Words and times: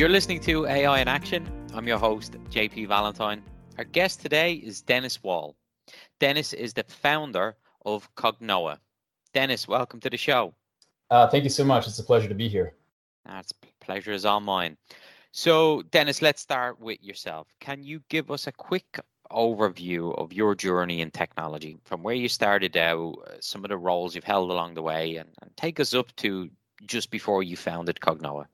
You're 0.00 0.08
listening 0.08 0.40
to 0.40 0.64
AI 0.64 1.02
in 1.02 1.08
Action. 1.08 1.46
I'm 1.74 1.86
your 1.86 1.98
host, 1.98 2.32
JP 2.50 2.88
Valentine. 2.88 3.42
Our 3.76 3.84
guest 3.84 4.22
today 4.22 4.54
is 4.54 4.80
Dennis 4.80 5.22
Wall. 5.22 5.56
Dennis 6.18 6.54
is 6.54 6.72
the 6.72 6.84
founder 6.88 7.54
of 7.84 8.08
Cognoa. 8.14 8.78
Dennis, 9.34 9.68
welcome 9.68 10.00
to 10.00 10.08
the 10.08 10.16
show. 10.16 10.54
Uh, 11.10 11.28
thank 11.28 11.44
you 11.44 11.50
so 11.50 11.64
much. 11.64 11.86
It's 11.86 11.98
a 11.98 12.02
pleasure 12.02 12.28
to 12.28 12.34
be 12.34 12.48
here. 12.48 12.72
That's 13.26 13.52
pleasure 13.80 14.12
is 14.12 14.24
all 14.24 14.40
mine. 14.40 14.78
So, 15.32 15.82
Dennis, 15.90 16.22
let's 16.22 16.40
start 16.40 16.80
with 16.80 17.02
yourself. 17.02 17.48
Can 17.60 17.82
you 17.82 18.00
give 18.08 18.30
us 18.30 18.46
a 18.46 18.52
quick 18.52 19.00
overview 19.30 20.16
of 20.16 20.32
your 20.32 20.54
journey 20.54 21.02
in 21.02 21.10
technology 21.10 21.76
from 21.84 22.02
where 22.02 22.14
you 22.14 22.30
started 22.30 22.74
out, 22.78 23.16
uh, 23.26 23.32
some 23.40 23.66
of 23.66 23.68
the 23.68 23.76
roles 23.76 24.14
you've 24.14 24.24
held 24.24 24.50
along 24.50 24.72
the 24.72 24.82
way, 24.82 25.16
and, 25.16 25.28
and 25.42 25.54
take 25.58 25.78
us 25.78 25.92
up 25.92 26.16
to 26.16 26.48
just 26.86 27.10
before 27.10 27.42
you 27.42 27.54
founded 27.54 28.00
Cognoa? 28.00 28.46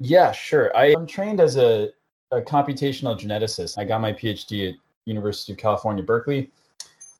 Yeah, 0.00 0.32
sure. 0.32 0.74
I 0.76 0.86
am 0.86 1.06
trained 1.06 1.40
as 1.40 1.56
a, 1.56 1.90
a 2.32 2.40
computational 2.40 3.18
geneticist. 3.18 3.78
I 3.78 3.84
got 3.84 4.00
my 4.00 4.12
PhD 4.12 4.70
at 4.70 4.74
University 5.04 5.52
of 5.52 5.58
California, 5.58 6.02
Berkeley 6.02 6.50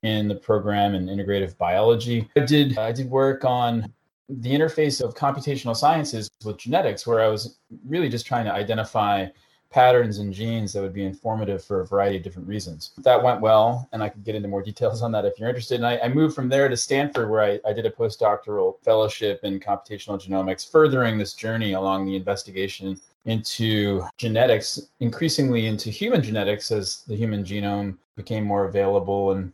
in 0.03 0.29
the 0.29 0.35
program 0.35 0.95
in 0.95 1.07
integrative 1.07 1.57
biology. 1.59 2.29
I 2.37 2.41
did 2.41 2.79
I 2.79 2.91
did 2.91 3.11
work 3.11 3.45
on 3.45 3.93
the 4.29 4.51
interface 4.51 5.03
of 5.03 5.15
computational 5.15 5.77
sciences 5.77 6.31
with 6.45 6.57
genetics 6.57 7.07
where 7.07 7.21
I 7.21 7.29
was 7.29 7.59
really 7.87 8.09
just 8.09 8.27
trying 8.27 8.45
to 8.47 8.53
identify 8.53 9.27
patterns 9.71 10.19
and 10.19 10.33
genes 10.33 10.73
that 10.73 10.83
would 10.83 10.93
be 10.93 11.05
informative 11.05 11.65
for 11.65 11.81
a 11.81 11.87
variety 11.87 12.17
of 12.17 12.23
different 12.23 12.49
reasons. 12.49 12.91
That 12.99 13.23
went 13.23 13.41
well, 13.41 13.89
and 13.93 14.03
I 14.03 14.09
could 14.09 14.25
get 14.25 14.35
into 14.35 14.49
more 14.49 14.63
details 14.63 15.03
on 15.03 15.13
that 15.13 15.25
if 15.25 15.39
you're 15.39 15.49
interested. 15.49 15.77
And 15.77 15.87
I, 15.87 15.99
I 15.99 16.09
moved 16.09 16.35
from 16.35 16.49
there 16.49 16.69
to 16.69 16.77
Stanford, 16.77 17.31
where 17.31 17.43
I, 17.43 17.61
I, 17.67 17.73
did 17.73 17.87
a 17.87 17.91
postdoctoral 17.91 18.83
fellowship 18.83 19.41
in 19.45 19.61
computational 19.61 20.21
genomics, 20.21 20.69
furthering 20.69 21.19
this 21.19 21.35
journey 21.35 21.75
along 21.75 22.07
the 22.07 22.17
investigation 22.17 23.01
into 23.27 24.03
genetics, 24.19 24.81
increasingly 25.01 25.67
into 25.67 25.91
human 25.91 26.23
genetics 26.23 26.71
as 26.73 27.03
the 27.07 27.15
human 27.15 27.45
genome 27.45 27.97
became 28.17 28.45
more 28.45 28.65
available 28.65 29.33
and 29.33 29.53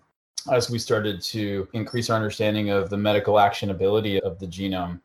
as 0.50 0.70
we 0.70 0.78
started 0.78 1.20
to 1.20 1.68
increase 1.72 2.08
our 2.08 2.16
understanding 2.16 2.70
of 2.70 2.88
the 2.88 2.96
medical 2.96 3.34
actionability 3.34 4.20
of 4.20 4.38
the 4.38 4.46
genome. 4.46 5.00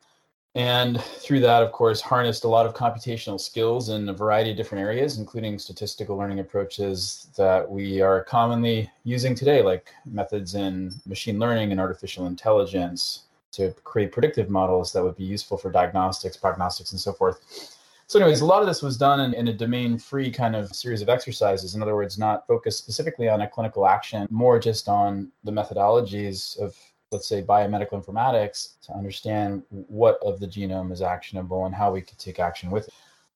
And 0.54 1.02
through 1.02 1.40
that, 1.42 1.64
of 1.64 1.72
course, 1.72 2.02
harnessed 2.02 2.44
a 2.44 2.48
lot 2.50 2.66
of 2.66 2.74
computational 2.74 3.40
skills 3.40 3.88
in 3.88 4.10
a 4.10 4.14
variety 4.14 4.52
of 4.52 4.58
different 4.58 4.84
areas, 4.84 5.18
including 5.18 5.58
statistical 5.58 6.18
learning 6.18 6.40
approaches 6.40 7.28
that 7.38 7.70
we 7.70 8.02
are 8.02 8.26
commonly 8.26 8.92
using 9.06 9.34
today, 9.34 9.62
like 9.62 9.94
methods 10.06 10.56
in 10.56 10.92
machine 11.06 11.40
learning 11.40 11.72
and 11.72 11.80
artificial 11.80 12.26
intelligence 12.26 13.24
to 13.54 13.74
create 13.86 14.12
predictive 14.12 14.50
models 14.50 14.92
that 14.92 15.04
would 15.04 15.16
be 15.16 15.24
useful 15.24 15.58
for 15.58 15.72
diagnostics, 15.72 16.36
prognostics, 16.36 16.92
and 16.92 17.00
so 17.00 17.14
forth. 17.14 17.78
So, 18.08 18.20
anyways, 18.20 18.42
a 18.42 18.46
lot 18.46 18.62
of 18.62 18.68
this 18.68 18.82
was 18.82 18.98
done 18.98 19.22
in, 19.22 19.34
in 19.34 19.48
a 19.48 19.54
domain 19.54 19.98
free 19.98 20.30
kind 20.30 20.54
of 20.54 20.76
series 20.76 21.02
of 21.02 21.08
exercises. 21.08 21.76
In 21.76 21.82
other 21.82 21.96
words, 21.96 22.18
not 22.18 22.46
focused 22.46 22.78
specifically 22.78 23.30
on 23.30 23.40
a 23.40 23.48
clinical 23.48 23.88
action, 23.88 24.28
more 24.30 24.60
just 24.60 24.90
on 24.90 25.32
the 25.46 25.52
methodologies 25.52 26.60
of 26.60 26.76
let's 27.12 27.28
say 27.28 27.42
biomedical 27.42 28.04
informatics 28.04 28.80
to 28.84 28.94
understand 28.94 29.64
what 29.70 30.18
of 30.24 30.40
the 30.40 30.48
genome 30.48 30.92
is 30.92 31.02
actionable 31.02 31.66
and 31.66 31.76
how 31.76 31.92
we 31.92 32.02
could 32.02 32.18
take 32.18 32.40
action 32.40 32.72
with 32.72 32.88
it. 32.88 32.94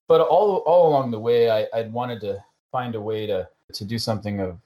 But 0.08 0.20
all 0.22 0.58
all 0.58 0.88
along 0.88 1.10
the 1.10 1.18
way, 1.18 1.50
I, 1.50 1.66
I 1.74 1.82
wanted 1.82 2.20
to 2.22 2.42
find 2.72 2.94
a 2.94 3.00
way 3.00 3.26
to 3.26 3.48
to 3.72 3.84
do 3.84 3.98
something 3.98 4.40
of 4.40 4.58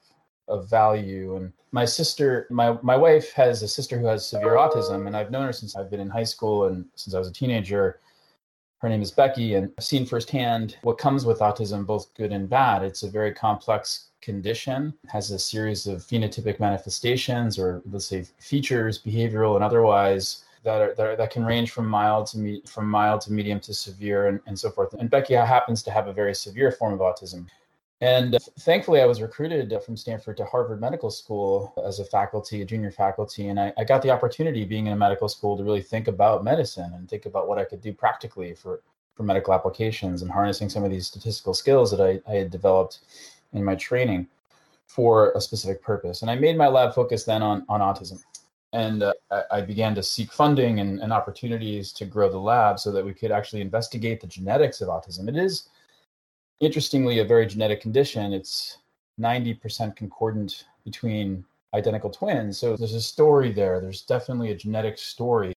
of 0.47 0.69
value. 0.69 1.35
And 1.35 1.51
my 1.71 1.85
sister, 1.85 2.47
my 2.49 2.77
my 2.81 2.95
wife 2.95 3.31
has 3.33 3.63
a 3.63 3.67
sister 3.67 3.99
who 3.99 4.05
has 4.05 4.25
severe 4.25 4.55
autism, 4.55 5.07
and 5.07 5.15
I've 5.15 5.31
known 5.31 5.45
her 5.45 5.53
since 5.53 5.75
I've 5.75 5.89
been 5.89 5.99
in 5.99 6.09
high 6.09 6.23
school 6.23 6.65
and 6.65 6.85
since 6.95 7.13
I 7.13 7.19
was 7.19 7.27
a 7.27 7.33
teenager. 7.33 7.99
Her 8.81 8.89
name 8.89 9.03
is 9.03 9.11
Becky, 9.11 9.53
and 9.53 9.71
I've 9.77 9.83
seen 9.83 10.07
firsthand 10.07 10.77
what 10.81 10.97
comes 10.97 11.23
with 11.23 11.37
autism, 11.37 11.85
both 11.85 12.11
good 12.15 12.31
and 12.31 12.49
bad. 12.49 12.81
It's 12.81 13.03
a 13.03 13.09
very 13.09 13.31
complex 13.31 14.07
condition. 14.21 14.95
Has 15.07 15.29
a 15.29 15.37
series 15.37 15.85
of 15.85 15.99
phenotypic 15.99 16.59
manifestations 16.59 17.59
or 17.59 17.83
let's 17.91 18.05
say 18.05 18.25
features 18.39 18.99
behavioral 18.99 19.53
and 19.53 19.63
otherwise 19.63 20.45
that 20.63 20.81
are, 20.81 20.95
that, 20.95 21.05
are, 21.05 21.15
that 21.15 21.29
can 21.29 21.45
range 21.45 21.69
from 21.69 21.87
mild 21.87 22.25
to 22.27 22.39
me, 22.39 22.63
from 22.65 22.89
mild 22.89 23.21
to 23.21 23.31
medium 23.31 23.59
to 23.59 23.73
severe 23.73 24.27
and, 24.27 24.39
and 24.47 24.57
so 24.57 24.71
forth. 24.71 24.93
And 24.93 25.11
becky 25.11 25.35
happens 25.35 25.83
to 25.83 25.91
have 25.91 26.07
a 26.07 26.13
very 26.13 26.33
severe 26.33 26.71
form 26.71 26.93
of 26.93 27.01
autism 27.01 27.47
and 28.01 28.37
thankfully 28.59 29.01
i 29.01 29.05
was 29.05 29.21
recruited 29.21 29.73
from 29.85 29.95
stanford 29.95 30.35
to 30.35 30.45
harvard 30.45 30.81
medical 30.81 31.09
school 31.09 31.73
as 31.85 31.99
a 31.99 32.05
faculty 32.05 32.61
a 32.61 32.65
junior 32.65 32.91
faculty 32.91 33.47
and 33.47 33.59
I, 33.59 33.71
I 33.77 33.83
got 33.83 34.01
the 34.01 34.09
opportunity 34.09 34.65
being 34.65 34.87
in 34.87 34.93
a 34.93 34.97
medical 34.97 35.29
school 35.29 35.55
to 35.57 35.63
really 35.63 35.81
think 35.81 36.07
about 36.07 36.43
medicine 36.43 36.91
and 36.95 37.07
think 37.07 37.25
about 37.25 37.47
what 37.47 37.57
i 37.57 37.63
could 37.63 37.81
do 37.81 37.93
practically 37.93 38.53
for 38.53 38.81
for 39.15 39.23
medical 39.23 39.53
applications 39.53 40.21
and 40.21 40.31
harnessing 40.31 40.69
some 40.69 40.83
of 40.83 40.91
these 40.91 41.07
statistical 41.07 41.53
skills 41.53 41.91
that 41.91 42.01
I, 42.01 42.19
I 42.29 42.35
had 42.37 42.51
developed 42.51 42.99
in 43.53 43.63
my 43.63 43.75
training 43.75 44.27
for 44.87 45.31
a 45.33 45.41
specific 45.41 45.81
purpose. 45.81 46.21
And 46.21 46.31
I 46.31 46.35
made 46.35 46.57
my 46.57 46.67
lab 46.67 46.93
focus 46.93 47.23
then 47.23 47.41
on, 47.41 47.65
on 47.69 47.81
autism. 47.81 48.21
And 48.73 49.03
uh, 49.03 49.13
I 49.51 49.61
began 49.61 49.93
to 49.95 50.03
seek 50.03 50.31
funding 50.31 50.79
and, 50.79 50.99
and 51.01 51.11
opportunities 51.11 51.91
to 51.93 52.05
grow 52.05 52.29
the 52.29 52.39
lab 52.39 52.79
so 52.79 52.91
that 52.91 53.05
we 53.05 53.13
could 53.13 53.31
actually 53.31 53.61
investigate 53.61 54.21
the 54.21 54.27
genetics 54.27 54.81
of 54.81 54.87
autism. 54.87 55.27
It 55.27 55.35
is, 55.35 55.69
interestingly, 56.61 57.19
a 57.19 57.25
very 57.25 57.45
genetic 57.45 57.81
condition. 57.81 58.31
It's 58.31 58.77
90% 59.19 59.95
concordant 59.95 60.65
between 60.85 61.43
identical 61.73 62.09
twins. 62.09 62.57
So 62.57 62.77
there's 62.77 62.93
a 62.93 63.01
story 63.01 63.51
there. 63.51 63.81
There's 63.81 64.03
definitely 64.03 64.51
a 64.51 64.55
genetic 64.55 64.97
story. 64.97 65.53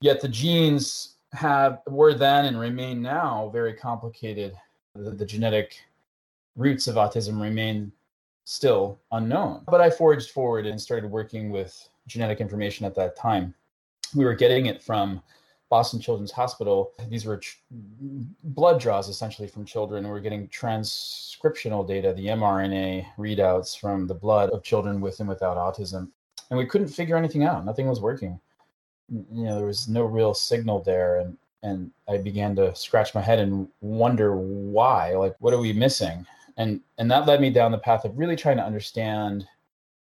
Yet 0.00 0.20
the 0.20 0.28
genes 0.28 1.16
have 1.32 1.80
were 1.86 2.14
then 2.14 2.46
and 2.46 2.58
remain 2.58 3.02
now 3.02 3.50
very 3.52 3.74
complicated. 3.74 4.54
The, 4.94 5.10
the 5.10 5.26
genetic 5.26 5.80
roots 6.56 6.86
of 6.86 6.96
autism 6.96 7.40
remain 7.40 7.92
still 8.44 8.98
unknown. 9.12 9.62
But 9.66 9.80
I 9.80 9.90
forged 9.90 10.30
forward 10.30 10.66
and 10.66 10.80
started 10.80 11.10
working 11.10 11.50
with 11.50 11.88
genetic 12.06 12.40
information 12.40 12.86
at 12.86 12.94
that 12.94 13.16
time. 13.16 13.54
We 14.14 14.24
were 14.24 14.34
getting 14.34 14.66
it 14.66 14.82
from 14.82 15.22
Boston 15.70 16.00
Children's 16.00 16.32
Hospital. 16.32 16.92
These 17.08 17.24
were 17.24 17.40
blood 18.42 18.80
draws 18.80 19.08
essentially 19.08 19.48
from 19.48 19.64
children. 19.64 20.08
We're 20.08 20.20
getting 20.20 20.48
transcriptional 20.48 21.86
data, 21.86 22.12
the 22.14 22.26
mRNA 22.26 23.06
readouts 23.18 23.78
from 23.78 24.06
the 24.06 24.14
blood 24.14 24.50
of 24.50 24.62
children 24.62 25.00
with 25.00 25.20
and 25.20 25.28
without 25.28 25.56
autism. 25.56 26.08
And 26.50 26.58
we 26.58 26.66
couldn't 26.66 26.88
figure 26.88 27.16
anything 27.16 27.44
out. 27.44 27.64
Nothing 27.64 27.88
was 27.88 28.00
working. 28.00 28.40
You 29.10 29.44
know, 29.44 29.56
there 29.56 29.66
was 29.66 29.88
no 29.88 30.04
real 30.04 30.34
signal 30.34 30.82
there. 30.82 31.20
And 31.20 31.36
and 31.64 31.90
I 32.08 32.18
began 32.18 32.54
to 32.56 32.74
scratch 32.76 33.14
my 33.14 33.20
head 33.20 33.40
and 33.40 33.68
wonder 33.80 34.36
why. 34.36 35.16
Like, 35.16 35.34
what 35.40 35.52
are 35.52 35.58
we 35.58 35.72
missing? 35.72 36.24
and 36.58 36.80
and 36.98 37.10
that 37.10 37.26
led 37.26 37.40
me 37.40 37.50
down 37.50 37.72
the 37.72 37.78
path 37.78 38.04
of 38.04 38.18
really 38.18 38.36
trying 38.36 38.58
to 38.58 38.64
understand 38.64 39.46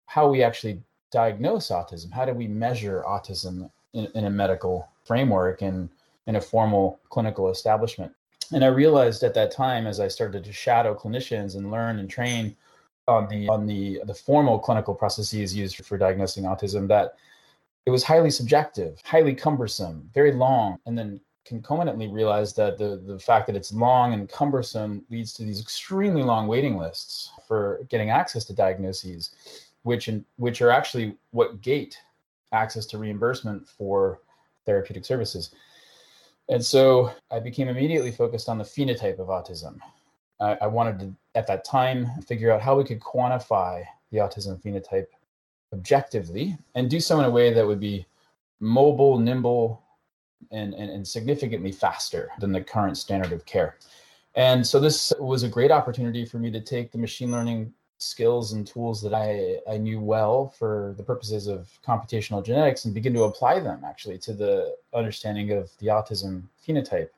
how 0.06 0.28
we 0.28 0.42
actually 0.42 0.80
diagnose 1.10 1.68
autism 1.68 2.12
how 2.12 2.24
do 2.24 2.32
we 2.32 2.46
measure 2.46 3.02
autism 3.08 3.68
in, 3.92 4.08
in 4.14 4.24
a 4.26 4.30
medical 4.30 4.88
framework 5.04 5.62
and 5.62 5.88
in 6.26 6.36
a 6.36 6.40
formal 6.40 7.00
clinical 7.10 7.50
establishment. 7.50 8.12
And 8.52 8.64
i 8.64 8.68
realized 8.68 9.22
at 9.22 9.34
that 9.34 9.50
time 9.50 9.86
as 9.86 9.98
i 9.98 10.08
started 10.08 10.44
to 10.44 10.52
shadow 10.52 10.94
clinicians 10.94 11.56
and 11.56 11.70
learn 11.70 11.98
and 11.98 12.08
train 12.08 12.54
on 13.08 13.28
the 13.28 13.48
on 13.48 13.66
the 13.66 14.00
the 14.04 14.14
formal 14.14 14.58
clinical 14.58 14.94
processes 14.94 15.56
used 15.56 15.76
for, 15.84 15.96
diagnosing 15.96 16.44
autism 16.44 16.86
that 16.88 17.14
it 17.86 17.90
was 17.90 18.04
highly 18.04 18.30
subjective 18.30 19.00
highly 19.04 19.34
cumbersome 19.34 20.08
very 20.12 20.32
long 20.32 20.78
and 20.86 20.96
then 20.98 21.20
concomitantly 21.44 22.08
realized 22.08 22.56
that 22.56 22.78
the, 22.78 23.02
the 23.04 23.18
fact 23.18 23.46
that 23.46 23.56
it's 23.56 23.72
long 23.72 24.12
and 24.12 24.28
cumbersome 24.28 25.04
leads 25.10 25.32
to 25.34 25.42
these 25.42 25.60
extremely 25.60 26.22
long 26.22 26.46
waiting 26.46 26.76
lists 26.76 27.30
for 27.46 27.80
getting 27.88 28.10
access 28.10 28.44
to 28.44 28.52
diagnoses, 28.52 29.34
which 29.82 30.08
in, 30.08 30.24
which 30.36 30.62
are 30.62 30.70
actually 30.70 31.16
what 31.32 31.60
gate 31.60 31.98
access 32.52 32.86
to 32.86 32.98
reimbursement 32.98 33.66
for 33.66 34.20
therapeutic 34.66 35.04
services. 35.04 35.50
And 36.48 36.64
so 36.64 37.12
I 37.30 37.40
became 37.40 37.68
immediately 37.68 38.10
focused 38.10 38.48
on 38.48 38.58
the 38.58 38.64
phenotype 38.64 39.18
of 39.18 39.28
autism. 39.28 39.78
I, 40.40 40.58
I 40.62 40.66
wanted 40.66 40.98
to, 41.00 41.14
at 41.34 41.46
that 41.46 41.64
time, 41.64 42.08
figure 42.26 42.52
out 42.52 42.60
how 42.60 42.76
we 42.76 42.84
could 42.84 43.00
quantify 43.00 43.84
the 44.10 44.18
autism 44.18 44.60
phenotype 44.62 45.06
objectively 45.72 46.56
and 46.74 46.90
do 46.90 47.00
so 47.00 47.18
in 47.18 47.24
a 47.24 47.30
way 47.30 47.52
that 47.52 47.66
would 47.66 47.80
be 47.80 48.06
mobile, 48.60 49.18
nimble, 49.18 49.82
and, 50.50 50.74
and, 50.74 50.90
and 50.90 51.06
significantly 51.06 51.72
faster 51.72 52.30
than 52.38 52.52
the 52.52 52.60
current 52.60 52.98
standard 52.98 53.32
of 53.32 53.44
care. 53.46 53.76
And 54.34 54.66
so 54.66 54.80
this 54.80 55.12
was 55.18 55.42
a 55.42 55.48
great 55.48 55.70
opportunity 55.70 56.24
for 56.24 56.38
me 56.38 56.50
to 56.50 56.60
take 56.60 56.90
the 56.90 56.98
machine 56.98 57.30
learning 57.30 57.72
skills 58.02 58.52
and 58.52 58.66
tools 58.66 59.00
that 59.02 59.14
I, 59.14 59.58
I 59.72 59.78
knew 59.78 60.00
well 60.00 60.48
for 60.48 60.94
the 60.96 61.02
purposes 61.02 61.46
of 61.46 61.70
computational 61.86 62.44
genetics 62.44 62.84
and 62.84 62.94
begin 62.94 63.14
to 63.14 63.24
apply 63.24 63.60
them 63.60 63.82
actually 63.84 64.18
to 64.18 64.32
the 64.32 64.76
understanding 64.94 65.52
of 65.52 65.70
the 65.78 65.86
autism 65.86 66.44
phenotype 66.66 67.10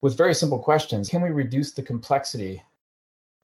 with 0.00 0.16
very 0.16 0.34
simple 0.34 0.58
questions. 0.58 1.08
Can 1.08 1.22
we 1.22 1.30
reduce 1.30 1.72
the 1.72 1.82
complexity 1.82 2.62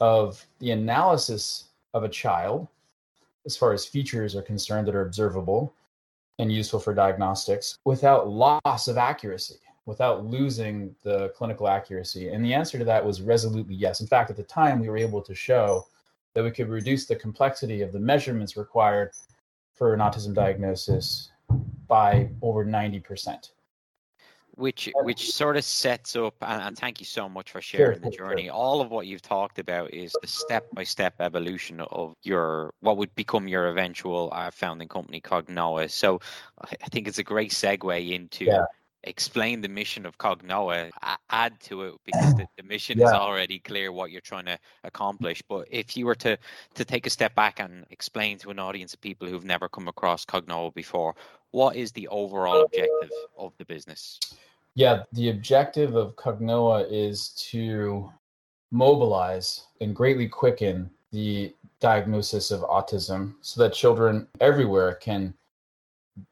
of 0.00 0.44
the 0.58 0.70
analysis 0.70 1.66
of 1.92 2.04
a 2.04 2.08
child 2.08 2.68
as 3.46 3.56
far 3.56 3.72
as 3.72 3.84
features 3.84 4.34
are 4.34 4.42
concerned 4.42 4.86
that 4.88 4.94
are 4.94 5.02
observable 5.02 5.74
and 6.38 6.50
useful 6.50 6.80
for 6.80 6.94
diagnostics 6.94 7.78
without 7.84 8.28
loss 8.28 8.88
of 8.88 8.98
accuracy? 8.98 9.58
without 9.86 10.24
losing 10.24 10.94
the 11.02 11.28
clinical 11.30 11.68
accuracy? 11.68 12.28
And 12.28 12.44
the 12.44 12.54
answer 12.54 12.78
to 12.78 12.84
that 12.84 13.04
was 13.04 13.22
resolutely 13.22 13.74
yes. 13.74 14.00
In 14.00 14.06
fact, 14.06 14.30
at 14.30 14.36
the 14.36 14.42
time, 14.44 14.80
we 14.80 14.88
were 14.88 14.96
able 14.96 15.22
to 15.22 15.34
show 15.34 15.86
that 16.34 16.44
we 16.44 16.50
could 16.50 16.68
reduce 16.68 17.06
the 17.06 17.16
complexity 17.16 17.80
of 17.82 17.92
the 17.92 18.00
measurements 18.00 18.56
required 18.56 19.10
for 19.72 19.94
an 19.94 20.00
autism 20.00 20.34
diagnosis 20.34 21.30
by 21.88 22.28
over 22.42 22.64
90% 22.64 23.50
which 24.56 24.88
which 25.02 25.32
sort 25.32 25.56
of 25.56 25.64
sets 25.64 26.14
up 26.14 26.34
and, 26.42 26.62
and, 26.62 26.78
thank 26.78 27.00
you 27.00 27.06
so 27.06 27.28
much 27.28 27.50
for 27.50 27.60
sharing 27.60 28.00
sure, 28.00 28.10
the 28.10 28.16
journey. 28.16 28.44
Sure. 28.44 28.52
all 28.52 28.80
of 28.80 28.90
what 28.90 29.06
you've 29.06 29.22
talked 29.22 29.58
about 29.58 29.92
is 29.92 30.14
the 30.20 30.28
step-by-step 30.28 31.14
evolution 31.20 31.80
of 31.80 32.14
your 32.22 32.72
what 32.80 32.96
would 32.96 33.12
become 33.16 33.48
your 33.48 33.68
eventual 33.68 34.30
uh, 34.32 34.50
founding 34.50 34.88
company 34.88 35.20
cognoa. 35.20 35.90
So 35.90 36.20
i 36.62 36.88
think 36.90 37.08
it's 37.08 37.18
a 37.18 37.24
great 37.24 37.50
segue 37.50 38.12
into 38.12 38.44
yeah 38.44 38.64
explain 39.06 39.60
the 39.60 39.68
mission 39.68 40.06
of 40.06 40.18
Cognoa, 40.18 40.90
add 41.30 41.60
to 41.60 41.82
it 41.82 41.94
because 42.04 42.34
the, 42.34 42.46
the 42.56 42.62
mission 42.62 42.98
yeah. 42.98 43.06
is 43.06 43.12
already 43.12 43.58
clear 43.58 43.92
what 43.92 44.10
you're 44.10 44.20
trying 44.20 44.46
to 44.46 44.58
accomplish. 44.82 45.42
But 45.48 45.68
if 45.70 45.96
you 45.96 46.06
were 46.06 46.14
to 46.16 46.36
to 46.74 46.84
take 46.84 47.06
a 47.06 47.10
step 47.10 47.34
back 47.34 47.60
and 47.60 47.84
explain 47.90 48.38
to 48.38 48.50
an 48.50 48.58
audience 48.58 48.94
of 48.94 49.00
people 49.00 49.28
who've 49.28 49.44
never 49.44 49.68
come 49.68 49.88
across 49.88 50.24
Cognoa 50.24 50.74
before, 50.74 51.14
what 51.50 51.76
is 51.76 51.92
the 51.92 52.08
overall 52.08 52.64
objective 52.64 53.10
of 53.38 53.52
the 53.58 53.64
business? 53.64 54.18
Yeah, 54.74 55.04
the 55.12 55.30
objective 55.30 55.94
of 55.94 56.16
Cognoa 56.16 56.86
is 56.90 57.28
to 57.50 58.10
mobilize 58.72 59.66
and 59.80 59.94
greatly 59.94 60.28
quicken 60.28 60.90
the 61.12 61.54
diagnosis 61.78 62.50
of 62.50 62.62
autism 62.62 63.34
so 63.40 63.62
that 63.62 63.72
children 63.72 64.26
everywhere 64.40 64.94
can 64.96 65.32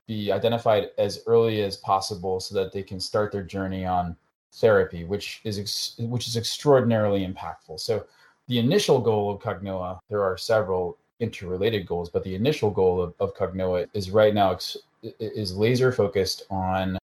be 0.06 0.30
identified 0.30 0.90
as 0.98 1.22
early 1.26 1.62
as 1.62 1.76
possible 1.76 2.40
so 2.40 2.54
that 2.54 2.72
they 2.72 2.82
can 2.82 3.00
start 3.00 3.32
their 3.32 3.42
journey 3.42 3.84
on 3.84 4.16
therapy, 4.54 5.04
which 5.04 5.40
is 5.44 5.58
ex- 5.58 5.94
which 5.98 6.28
is 6.28 6.36
extraordinarily 6.36 7.26
impactful. 7.26 7.80
So 7.80 8.06
the 8.48 8.58
initial 8.58 9.00
goal 9.00 9.30
of 9.30 9.40
Cognoa, 9.40 9.98
there 10.08 10.22
are 10.22 10.36
several 10.36 10.98
interrelated 11.20 11.86
goals, 11.86 12.10
but 12.10 12.24
the 12.24 12.34
initial 12.34 12.70
goal 12.70 13.00
of, 13.00 13.14
of 13.20 13.34
Cognoa 13.34 13.88
is 13.94 14.10
right 14.10 14.34
now 14.34 14.52
ex- 14.52 14.76
is 15.02 15.56
laser 15.56 15.90
focused 15.92 16.44
on 16.50 16.98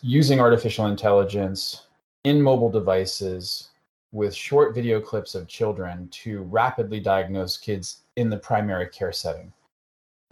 using 0.00 0.40
artificial 0.40 0.86
intelligence 0.86 1.86
in 2.24 2.40
mobile 2.40 2.70
devices 2.70 3.68
with 4.12 4.34
short 4.34 4.74
video 4.74 5.00
clips 5.00 5.34
of 5.34 5.46
children 5.48 6.08
to 6.08 6.42
rapidly 6.42 7.00
diagnose 7.00 7.56
kids 7.56 8.02
in 8.16 8.30
the 8.30 8.36
primary 8.36 8.88
care 8.88 9.12
setting. 9.12 9.52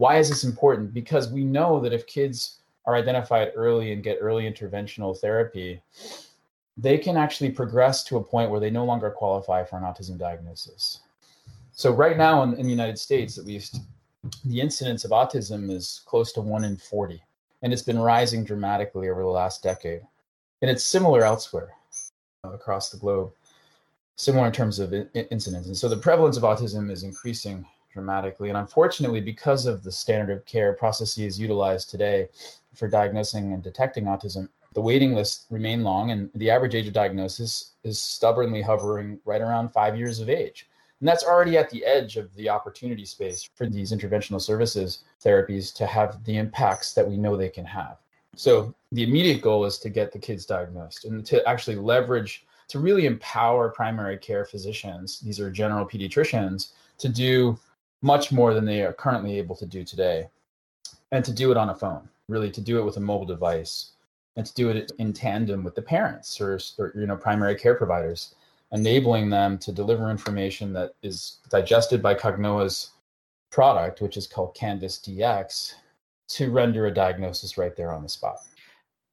Why 0.02 0.16
is 0.16 0.28
this 0.28 0.42
important? 0.42 0.92
Because 0.92 1.30
we 1.30 1.44
know 1.44 1.78
that 1.78 1.92
if 1.92 2.08
kids 2.08 2.58
are 2.86 2.96
identified 2.96 3.52
early 3.54 3.92
and 3.92 4.02
get 4.02 4.18
early 4.20 4.50
interventional 4.50 5.16
therapy, 5.16 5.80
they 6.76 6.98
can 6.98 7.16
actually 7.16 7.52
progress 7.52 8.02
to 8.06 8.16
a 8.16 8.24
point 8.24 8.50
where 8.50 8.58
they 8.58 8.68
no 8.68 8.84
longer 8.84 9.12
qualify 9.12 9.62
for 9.62 9.76
an 9.76 9.84
autism 9.84 10.18
diagnosis. 10.18 11.02
So, 11.70 11.92
right 11.92 12.16
now 12.16 12.42
in, 12.42 12.54
in 12.54 12.64
the 12.64 12.72
United 12.72 12.98
States, 12.98 13.38
at 13.38 13.46
least, 13.46 13.78
the 14.44 14.60
incidence 14.60 15.04
of 15.04 15.12
autism 15.12 15.70
is 15.70 16.02
close 16.04 16.32
to 16.32 16.40
one 16.40 16.64
in 16.64 16.78
40, 16.78 17.22
and 17.62 17.72
it's 17.72 17.82
been 17.82 18.00
rising 18.00 18.42
dramatically 18.44 19.08
over 19.08 19.22
the 19.22 19.28
last 19.28 19.62
decade. 19.62 20.00
And 20.62 20.68
it's 20.68 20.82
similar 20.82 21.22
elsewhere 21.22 21.74
uh, 22.42 22.50
across 22.50 22.90
the 22.90 22.98
globe, 22.98 23.30
similar 24.16 24.48
in 24.48 24.52
terms 24.52 24.80
of 24.80 24.92
incidence. 24.92 25.68
And 25.68 25.76
so, 25.76 25.88
the 25.88 25.96
prevalence 25.96 26.36
of 26.36 26.42
autism 26.42 26.90
is 26.90 27.04
increasing 27.04 27.64
dramatically. 27.92 28.48
And 28.48 28.58
unfortunately, 28.58 29.20
because 29.20 29.66
of 29.66 29.82
the 29.82 29.92
standard 29.92 30.36
of 30.36 30.44
care 30.44 30.72
processes 30.72 31.38
utilized 31.38 31.90
today 31.90 32.28
for 32.74 32.88
diagnosing 32.88 33.52
and 33.52 33.62
detecting 33.62 34.04
autism, 34.04 34.48
the 34.74 34.80
waiting 34.80 35.14
lists 35.14 35.46
remain 35.50 35.82
long, 35.82 36.10
and 36.10 36.30
the 36.34 36.50
average 36.50 36.74
age 36.74 36.86
of 36.86 36.94
diagnosis 36.94 37.72
is 37.84 38.00
stubbornly 38.00 38.62
hovering 38.62 39.18
right 39.24 39.42
around 39.42 39.68
five 39.68 39.98
years 39.98 40.18
of 40.18 40.30
age. 40.30 40.68
And 41.00 41.08
that's 41.08 41.24
already 41.24 41.58
at 41.58 41.68
the 41.68 41.84
edge 41.84 42.16
of 42.16 42.32
the 42.36 42.48
opportunity 42.48 43.04
space 43.04 43.50
for 43.56 43.66
these 43.66 43.92
interventional 43.92 44.40
services 44.40 45.02
therapies 45.22 45.74
to 45.74 45.86
have 45.86 46.24
the 46.24 46.36
impacts 46.36 46.94
that 46.94 47.08
we 47.08 47.16
know 47.16 47.36
they 47.36 47.48
can 47.48 47.64
have. 47.64 47.98
So, 48.36 48.74
the 48.92 49.02
immediate 49.02 49.42
goal 49.42 49.64
is 49.64 49.78
to 49.78 49.90
get 49.90 50.12
the 50.12 50.18
kids 50.18 50.46
diagnosed 50.46 51.04
and 51.04 51.26
to 51.26 51.46
actually 51.46 51.76
leverage, 51.76 52.46
to 52.68 52.78
really 52.78 53.04
empower 53.04 53.68
primary 53.68 54.16
care 54.16 54.44
physicians, 54.46 55.20
these 55.20 55.38
are 55.38 55.50
general 55.50 55.84
pediatricians, 55.84 56.72
to 56.98 57.08
do 57.08 57.58
much 58.02 58.32
more 58.32 58.52
than 58.52 58.64
they 58.64 58.82
are 58.82 58.92
currently 58.92 59.38
able 59.38 59.56
to 59.56 59.66
do 59.66 59.84
today. 59.84 60.28
And 61.12 61.24
to 61.24 61.32
do 61.32 61.50
it 61.50 61.56
on 61.56 61.70
a 61.70 61.74
phone, 61.74 62.08
really 62.28 62.50
to 62.50 62.60
do 62.60 62.78
it 62.78 62.84
with 62.84 62.96
a 62.96 63.00
mobile 63.00 63.26
device 63.26 63.92
and 64.36 64.46
to 64.46 64.54
do 64.54 64.70
it 64.70 64.92
in 64.98 65.12
tandem 65.12 65.62
with 65.62 65.74
the 65.74 65.82
parents 65.82 66.40
or, 66.40 66.58
or 66.78 66.92
you 66.94 67.06
know 67.06 67.16
primary 67.16 67.54
care 67.54 67.74
providers, 67.74 68.34
enabling 68.72 69.30
them 69.30 69.58
to 69.58 69.72
deliver 69.72 70.10
information 70.10 70.72
that 70.72 70.94
is 71.02 71.38
digested 71.50 72.02
by 72.02 72.14
Cognoa's 72.14 72.92
product, 73.50 74.00
which 74.00 74.16
is 74.16 74.26
called 74.26 74.54
Canvas 74.54 74.98
DX, 74.98 75.74
to 76.28 76.50
render 76.50 76.86
a 76.86 76.94
diagnosis 76.94 77.58
right 77.58 77.76
there 77.76 77.92
on 77.92 78.02
the 78.02 78.08
spot. 78.08 78.38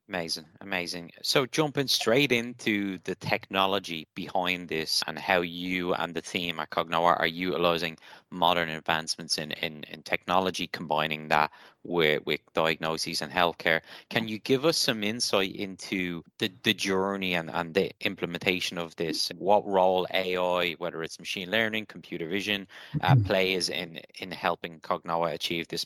Amazing, 0.09 0.45
amazing. 0.61 1.11
So 1.21 1.45
jumping 1.45 1.87
straight 1.87 2.31
into 2.31 2.97
the 3.03 3.13
technology 3.13 4.07
behind 4.15 4.67
this 4.67 5.03
and 5.05 5.19
how 5.19 5.41
you 5.41 5.93
and 5.93 6.15
the 6.15 6.21
team 6.21 6.59
at 6.59 6.71
Cognoa 6.71 7.19
are 7.19 7.27
utilizing 7.27 7.95
modern 8.31 8.69
advancements 8.69 9.37
in, 9.37 9.51
in, 9.51 9.83
in 9.83 10.01
technology, 10.01 10.65
combining 10.65 11.27
that 11.27 11.51
with, 11.83 12.25
with 12.25 12.39
diagnoses 12.55 13.21
and 13.21 13.31
healthcare. 13.31 13.81
Can 14.09 14.27
you 14.27 14.39
give 14.39 14.65
us 14.65 14.79
some 14.79 15.03
insight 15.03 15.55
into 15.55 16.23
the, 16.39 16.51
the 16.63 16.73
journey 16.73 17.35
and, 17.35 17.51
and 17.51 17.75
the 17.75 17.91
implementation 18.01 18.79
of 18.79 18.95
this? 18.95 19.29
What 19.37 19.63
role 19.67 20.07
AI, 20.11 20.73
whether 20.79 21.03
it's 21.03 21.19
machine 21.19 21.51
learning, 21.51 21.85
computer 21.85 22.27
vision, 22.27 22.67
uh, 23.01 23.13
mm-hmm. 23.13 23.25
plays 23.25 23.69
in, 23.69 23.99
in 24.17 24.31
helping 24.31 24.79
Cognoa 24.79 25.33
achieve 25.33 25.67
this? 25.67 25.85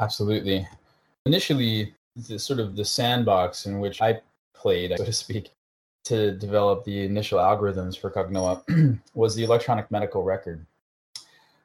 Absolutely. 0.00 0.66
Initially, 1.24 1.94
the 2.16 2.38
sort 2.38 2.60
of 2.60 2.76
the 2.76 2.84
sandbox 2.84 3.66
in 3.66 3.80
which 3.80 4.00
I 4.02 4.20
played, 4.54 4.92
so 4.96 5.04
to 5.04 5.12
speak, 5.12 5.50
to 6.04 6.32
develop 6.32 6.84
the 6.84 7.04
initial 7.04 7.38
algorithms 7.38 7.98
for 7.98 8.10
Cognoa 8.10 8.98
was 9.14 9.34
the 9.34 9.44
electronic 9.44 9.90
medical 9.90 10.22
record. 10.22 10.64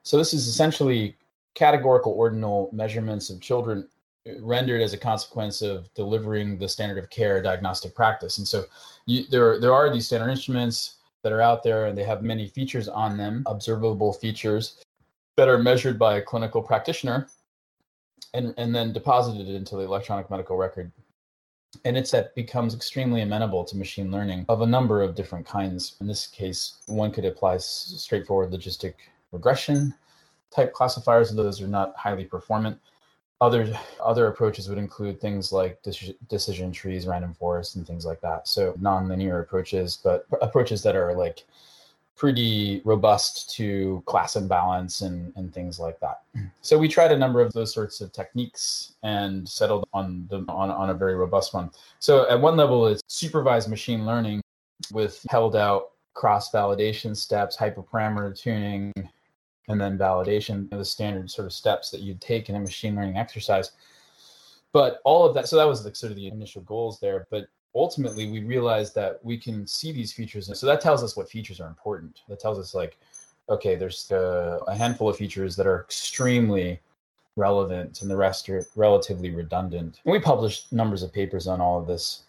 So 0.03 0.17
this 0.17 0.33
is 0.33 0.47
essentially 0.47 1.15
categorical 1.55 2.11
ordinal 2.11 2.69
measurements 2.71 3.29
of 3.29 3.41
children 3.41 3.87
uh, 4.29 4.33
rendered 4.41 4.81
as 4.81 4.93
a 4.93 4.97
consequence 4.97 5.61
of 5.61 5.91
delivering 5.93 6.57
the 6.57 6.69
standard 6.69 7.01
of 7.01 7.09
care 7.09 7.41
diagnostic 7.41 7.95
practice. 7.95 8.37
And 8.37 8.47
so 8.47 8.65
you, 9.05 9.23
there, 9.31 9.59
there 9.59 9.73
are 9.73 9.91
these 9.91 10.05
standard 10.05 10.29
instruments 10.29 10.97
that 11.23 11.31
are 11.31 11.41
out 11.41 11.63
there 11.63 11.87
and 11.87 11.97
they 11.97 12.03
have 12.03 12.21
many 12.21 12.47
features 12.47 12.87
on 12.87 13.17
them, 13.17 13.41
observable 13.47 14.13
features 14.13 14.83
that 15.37 15.47
are 15.49 15.57
measured 15.57 15.97
by 15.97 16.17
a 16.17 16.21
clinical 16.21 16.61
practitioner 16.61 17.27
and, 18.33 18.53
and 18.57 18.75
then 18.75 18.93
deposited 18.93 19.47
it 19.47 19.55
into 19.55 19.75
the 19.75 19.83
electronic 19.83 20.29
medical 20.29 20.57
record. 20.57 20.91
And 21.83 21.97
it's 21.97 22.11
that 22.11 22.33
becomes 22.35 22.73
extremely 22.73 23.21
amenable 23.21 23.65
to 23.65 23.77
machine 23.77 24.11
learning 24.11 24.45
of 24.47 24.61
a 24.61 24.67
number 24.67 25.01
of 25.01 25.13
different 25.13 25.45
kinds. 25.45 25.95
In 25.99 26.07
this 26.07 26.27
case, 26.27 26.77
one 26.87 27.11
could 27.11 27.25
apply 27.25 27.57
straightforward 27.57 28.51
logistic 28.51 28.93
regression 29.31 29.93
type 30.55 30.73
classifiers, 30.73 31.33
those 31.33 31.61
are 31.61 31.67
not 31.67 31.95
highly 31.95 32.23
performant. 32.23 32.79
Other 33.41 33.77
other 34.03 34.27
approaches 34.27 34.69
would 34.69 34.77
include 34.77 35.19
things 35.19 35.51
like 35.51 35.83
decision 36.29 36.71
trees, 36.71 37.05
random 37.05 37.33
forests, 37.33 37.75
and 37.75 37.85
things 37.85 38.05
like 38.05 38.21
that. 38.21 38.47
So 38.47 38.73
nonlinear 38.73 39.41
approaches, 39.41 39.99
but 40.01 40.25
approaches 40.41 40.81
that 40.83 40.95
are 40.95 41.13
like 41.13 41.43
pretty 42.15 42.81
robust 42.85 43.53
to 43.55 44.01
class 44.05 44.35
imbalance 44.35 45.01
and, 45.01 45.33
and 45.35 45.53
things 45.53 45.79
like 45.79 45.99
that. 45.99 46.21
So 46.61 46.77
we 46.77 46.87
tried 46.87 47.11
a 47.11 47.17
number 47.17 47.41
of 47.41 47.51
those 47.53 47.73
sorts 47.73 47.99
of 48.01 48.13
techniques 48.13 48.93
and 49.03 49.47
settled 49.47 49.85
on 49.93 50.25
the 50.29 50.37
on, 50.47 50.71
on 50.71 50.89
a 50.89 50.93
very 50.93 51.15
robust 51.15 51.53
one. 51.53 51.71
So 51.99 52.29
at 52.29 52.39
one 52.39 52.55
level, 52.55 52.87
it's 52.87 53.01
supervised 53.07 53.69
machine 53.69 54.05
learning 54.05 54.41
with 54.91 55.25
held 55.29 55.55
out 55.55 55.91
cross 56.13 56.51
validation 56.51 57.15
steps, 57.15 57.57
hyperparameter 57.57 58.39
tuning, 58.39 58.93
and 59.67 59.79
then 59.79 59.97
validation, 59.97 60.69
the 60.69 60.85
standard 60.85 61.29
sort 61.29 61.45
of 61.45 61.53
steps 61.53 61.91
that 61.91 62.01
you'd 62.01 62.21
take 62.21 62.49
in 62.49 62.55
a 62.55 62.59
machine 62.59 62.95
learning 62.95 63.17
exercise. 63.17 63.71
But 64.71 64.99
all 65.03 65.25
of 65.25 65.33
that, 65.35 65.47
so 65.47 65.55
that 65.57 65.67
was 65.67 65.83
the, 65.83 65.93
sort 65.93 66.11
of 66.11 66.17
the 66.17 66.27
initial 66.27 66.61
goals 66.61 66.99
there. 66.99 67.27
But 67.29 67.47
ultimately 67.75 68.31
we 68.31 68.43
realized 68.43 68.95
that 68.95 69.19
we 69.23 69.37
can 69.37 69.67
see 69.67 69.91
these 69.91 70.13
features. 70.13 70.49
So 70.57 70.65
that 70.65 70.81
tells 70.81 71.03
us 71.03 71.15
what 71.15 71.29
features 71.29 71.59
are 71.59 71.67
important. 71.67 72.21
That 72.29 72.39
tells 72.39 72.57
us 72.57 72.73
like, 72.73 72.97
okay, 73.49 73.75
there's 73.75 74.09
a, 74.11 74.59
a 74.67 74.75
handful 74.75 75.09
of 75.09 75.17
features 75.17 75.55
that 75.55 75.67
are 75.67 75.81
extremely 75.81 76.79
relevant 77.35 78.01
and 78.01 78.09
the 78.09 78.15
rest 78.15 78.49
are 78.49 78.65
relatively 78.75 79.29
redundant. 79.29 79.99
And 80.05 80.11
we 80.11 80.19
published 80.19 80.71
numbers 80.71 81.03
of 81.03 81.13
papers 81.13 81.47
on 81.47 81.59
all 81.59 81.79
of 81.79 81.85
this. 81.87 82.23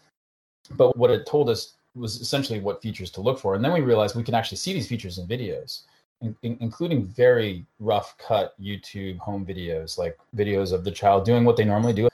But 0.72 0.96
what 0.96 1.10
it 1.10 1.26
told 1.26 1.48
us 1.48 1.74
was 1.94 2.20
essentially 2.20 2.60
what 2.60 2.82
features 2.82 3.10
to 3.12 3.20
look 3.20 3.38
for. 3.38 3.54
And 3.54 3.64
then 3.64 3.72
we 3.72 3.80
realized 3.80 4.16
we 4.16 4.24
can 4.24 4.34
actually 4.34 4.58
see 4.58 4.72
these 4.72 4.88
features 4.88 5.18
in 5.18 5.26
videos, 5.26 5.82
in, 6.20 6.36
in, 6.42 6.58
including 6.60 7.06
very 7.06 7.64
rough 7.78 8.18
cut 8.18 8.60
YouTube 8.60 9.18
home 9.18 9.46
videos, 9.46 9.96
like 9.96 10.18
videos 10.36 10.72
of 10.72 10.84
the 10.84 10.90
child 10.90 11.24
doing 11.24 11.44
what 11.44 11.56
they 11.56 11.64
normally 11.64 11.92
do 11.92 12.08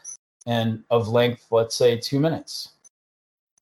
and 0.47 0.83
of 0.91 1.09
length, 1.09 1.47
let's 1.51 1.75
say 1.75 1.97
two 1.97 2.21
minutes. 2.21 2.71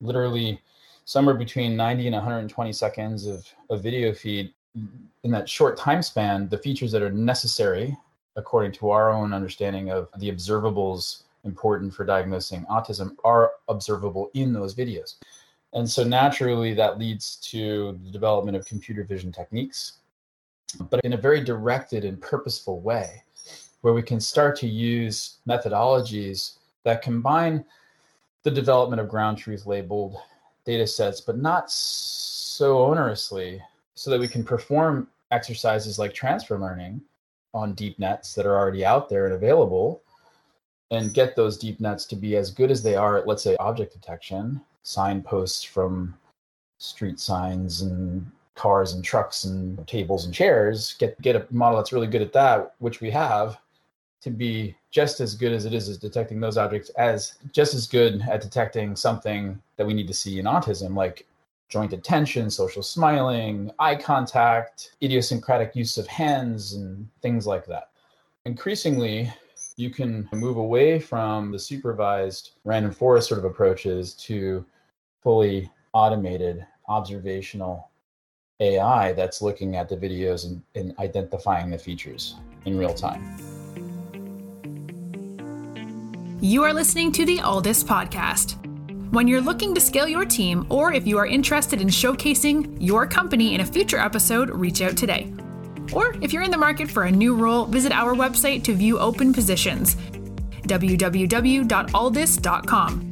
Literally 0.00 0.60
somewhere 1.04 1.34
between 1.34 1.76
90 1.76 2.06
and 2.06 2.14
120 2.14 2.72
seconds 2.72 3.26
of 3.26 3.46
a 3.70 3.76
video 3.76 4.12
feed 4.12 4.52
in 5.24 5.30
that 5.30 5.48
short 5.48 5.76
time 5.76 6.02
span, 6.02 6.48
the 6.48 6.58
features 6.58 6.92
that 6.92 7.02
are 7.02 7.10
necessary 7.10 7.96
according 8.36 8.72
to 8.72 8.90
our 8.90 9.10
own 9.10 9.32
understanding 9.34 9.90
of 9.90 10.08
the 10.18 10.30
observables 10.30 11.24
important 11.44 11.92
for 11.92 12.04
diagnosing 12.04 12.64
autism 12.70 13.16
are 13.24 13.52
observable 13.68 14.30
in 14.34 14.52
those 14.52 14.74
videos. 14.74 15.16
And 15.72 15.88
so 15.88 16.04
naturally 16.04 16.74
that 16.74 16.98
leads 16.98 17.36
to 17.50 17.98
the 18.04 18.10
development 18.10 18.56
of 18.56 18.66
computer 18.66 19.04
vision 19.04 19.32
techniques, 19.32 19.94
but 20.90 21.00
in 21.04 21.12
a 21.12 21.16
very 21.16 21.42
directed 21.42 22.04
and 22.04 22.20
purposeful 22.20 22.80
way, 22.80 23.22
where 23.80 23.94
we 23.94 24.02
can 24.02 24.20
start 24.20 24.56
to 24.56 24.68
use 24.68 25.38
methodologies 25.48 26.58
that 26.84 27.02
combine 27.02 27.64
the 28.42 28.50
development 28.50 29.00
of 29.00 29.08
ground 29.08 29.38
truth 29.38 29.66
labeled 29.66 30.16
data 30.64 30.86
sets, 30.86 31.20
but 31.20 31.38
not 31.38 31.70
so 31.70 32.78
onerously, 32.78 33.60
so 33.94 34.10
that 34.10 34.20
we 34.20 34.28
can 34.28 34.44
perform 34.44 35.08
exercises 35.30 35.98
like 35.98 36.14
transfer 36.14 36.58
learning 36.58 37.00
on 37.52 37.74
deep 37.74 37.98
nets 37.98 38.34
that 38.34 38.46
are 38.46 38.56
already 38.56 38.84
out 38.84 39.08
there 39.08 39.26
and 39.26 39.34
available 39.34 40.02
and 40.90 41.14
get 41.14 41.36
those 41.36 41.58
deep 41.58 41.80
nets 41.80 42.04
to 42.06 42.16
be 42.16 42.36
as 42.36 42.50
good 42.50 42.70
as 42.70 42.82
they 42.82 42.96
are 42.96 43.18
at, 43.18 43.26
let's 43.26 43.42
say, 43.42 43.56
object 43.56 43.92
detection, 43.92 44.60
signposts 44.82 45.62
from 45.62 46.14
street 46.78 47.20
signs 47.20 47.82
and 47.82 48.28
cars 48.54 48.94
and 48.94 49.04
trucks 49.04 49.44
and 49.44 49.86
tables 49.86 50.24
and 50.24 50.34
chairs, 50.34 50.94
get, 50.98 51.20
get 51.22 51.36
a 51.36 51.46
model 51.50 51.78
that's 51.78 51.92
really 51.92 52.06
good 52.06 52.22
at 52.22 52.32
that, 52.32 52.74
which 52.78 53.00
we 53.00 53.10
have, 53.10 53.58
to 54.22 54.30
be 54.30 54.74
just 54.90 55.20
as 55.20 55.34
good 55.34 55.52
as 55.52 55.64
it 55.64 55.72
is 55.72 55.88
at 55.88 56.00
detecting 56.00 56.40
those 56.40 56.58
objects 56.58 56.90
as 56.90 57.34
just 57.52 57.74
as 57.74 57.86
good 57.86 58.22
at 58.30 58.40
detecting 58.40 58.94
something 58.94 59.60
that 59.76 59.86
we 59.86 59.94
need 59.94 60.06
to 60.08 60.14
see 60.14 60.38
in 60.38 60.44
autism, 60.44 60.94
like 60.94 61.26
joint 61.68 61.92
attention, 61.92 62.50
social 62.50 62.82
smiling, 62.82 63.70
eye 63.78 63.94
contact, 63.94 64.96
idiosyncratic 65.02 65.74
use 65.74 65.96
of 65.96 66.06
hands, 66.06 66.74
and 66.74 67.08
things 67.22 67.46
like 67.46 67.64
that. 67.66 67.90
Increasingly, 68.44 69.32
you 69.76 69.88
can 69.88 70.28
move 70.32 70.56
away 70.56 70.98
from 70.98 71.52
the 71.52 71.58
supervised 71.58 72.52
random 72.64 72.92
forest 72.92 73.28
sort 73.28 73.38
of 73.38 73.44
approaches 73.44 74.14
to 74.14 74.64
fully 75.22 75.70
automated 75.92 76.66
observational 76.88 77.88
AI 78.58 79.12
that's 79.12 79.40
looking 79.40 79.76
at 79.76 79.88
the 79.88 79.96
videos 79.96 80.44
and, 80.44 80.62
and 80.74 80.98
identifying 80.98 81.70
the 81.70 81.78
features 81.78 82.34
in 82.66 82.76
real 82.76 82.92
time. 82.92 83.49
You 86.42 86.62
are 86.62 86.72
listening 86.72 87.12
to 87.12 87.26
the 87.26 87.36
Alldus 87.36 87.84
Podcast. 87.84 88.56
When 89.12 89.28
you're 89.28 89.42
looking 89.42 89.74
to 89.74 89.80
scale 89.80 90.08
your 90.08 90.24
team, 90.24 90.66
or 90.70 90.90
if 90.90 91.06
you 91.06 91.18
are 91.18 91.26
interested 91.26 91.82
in 91.82 91.88
showcasing 91.88 92.78
your 92.80 93.06
company 93.06 93.54
in 93.54 93.60
a 93.60 93.66
future 93.66 93.98
episode, 93.98 94.48
reach 94.48 94.80
out 94.80 94.96
today. 94.96 95.30
Or 95.92 96.14
if 96.22 96.32
you're 96.32 96.42
in 96.42 96.50
the 96.50 96.56
market 96.56 96.90
for 96.90 97.04
a 97.04 97.10
new 97.10 97.34
role, 97.34 97.66
visit 97.66 97.92
our 97.92 98.14
website 98.14 98.64
to 98.64 98.72
view 98.72 98.98
open 98.98 99.34
positions 99.34 99.96
www.alldus.com. 100.62 103.09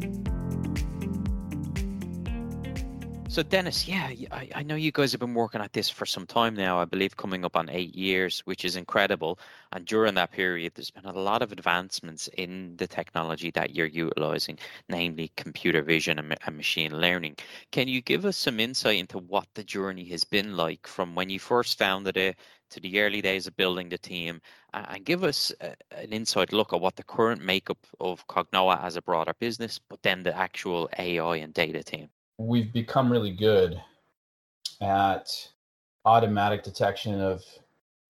So, 3.38 3.44
Dennis, 3.44 3.86
yeah, 3.86 4.10
I, 4.32 4.50
I, 4.52 4.62
know 4.64 4.74
you 4.74 4.90
guys 4.90 5.12
have 5.12 5.20
been 5.20 5.32
working 5.32 5.60
at 5.60 5.72
this 5.72 5.88
for 5.88 6.04
some 6.04 6.26
time 6.26 6.56
now. 6.56 6.80
I 6.80 6.84
believe 6.84 7.16
coming 7.16 7.44
up 7.44 7.54
on 7.54 7.70
eight 7.70 7.94
years, 7.94 8.40
which 8.46 8.64
is 8.64 8.74
incredible. 8.74 9.38
And 9.70 9.86
during 9.86 10.14
that 10.14 10.32
period, 10.32 10.72
there's 10.74 10.90
been 10.90 11.04
a 11.04 11.12
lot 11.12 11.40
of 11.40 11.52
advancements 11.52 12.28
in 12.36 12.74
the 12.78 12.88
technology 12.88 13.52
that 13.52 13.76
you're 13.76 13.86
utilizing, 13.86 14.58
namely 14.88 15.30
computer 15.36 15.82
vision 15.82 16.18
and, 16.18 16.36
and 16.44 16.56
machine 16.56 17.00
learning. 17.00 17.36
Can 17.70 17.86
you 17.86 18.00
give 18.00 18.24
us 18.24 18.36
some 18.36 18.58
insight 18.58 18.98
into 18.98 19.18
what 19.18 19.46
the 19.54 19.62
journey 19.62 20.06
has 20.06 20.24
been 20.24 20.56
like 20.56 20.88
from 20.88 21.14
when 21.14 21.30
you 21.30 21.38
first 21.38 21.78
founded 21.78 22.16
it 22.16 22.36
to 22.70 22.80
the 22.80 23.00
early 23.00 23.22
days 23.22 23.46
of 23.46 23.56
building 23.56 23.88
the 23.88 23.98
team, 23.98 24.40
and 24.74 25.04
give 25.04 25.22
us 25.22 25.52
a, 25.60 25.76
an 25.92 26.12
inside 26.12 26.52
look 26.52 26.72
at 26.72 26.80
what 26.80 26.96
the 26.96 27.04
current 27.04 27.40
makeup 27.40 27.86
of 28.00 28.26
Cognoa 28.26 28.82
as 28.82 28.96
a 28.96 29.02
broader 29.02 29.34
business, 29.38 29.78
but 29.78 30.02
then 30.02 30.24
the 30.24 30.36
actual 30.36 30.90
AI 30.98 31.36
and 31.36 31.54
data 31.54 31.84
team? 31.84 32.08
We've 32.38 32.72
become 32.72 33.10
really 33.10 33.32
good 33.32 33.80
at 34.80 35.28
automatic 36.04 36.62
detection 36.62 37.20
of 37.20 37.44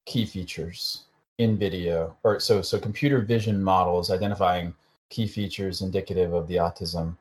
key 0.07 0.25
features 0.25 1.05
in 1.39 1.57
video 1.57 2.17
or 2.25 2.39
so 2.39 2.61
so 2.61 2.79
computer 2.79 3.21
vision 3.21 3.63
models 3.63 4.11
identifying 4.11 4.75
key 5.09 5.27
features 5.27 5.81
indicative 5.81 6.35
of 6.35 6.47
the 6.47 6.57
autism 6.57 7.17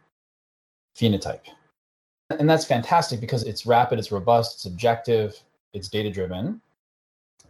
phenotype. 0.98 1.48
And 2.30 2.50
that's 2.50 2.66
fantastic 2.66 3.22
because 3.22 3.44
it's 3.44 3.66
rapid 3.66 4.00
it's 4.00 4.12
robust 4.12 4.56
it's 4.56 4.66
objective 4.66 5.40
it's 5.74 5.88
data 5.88 6.10
driven 6.12 6.62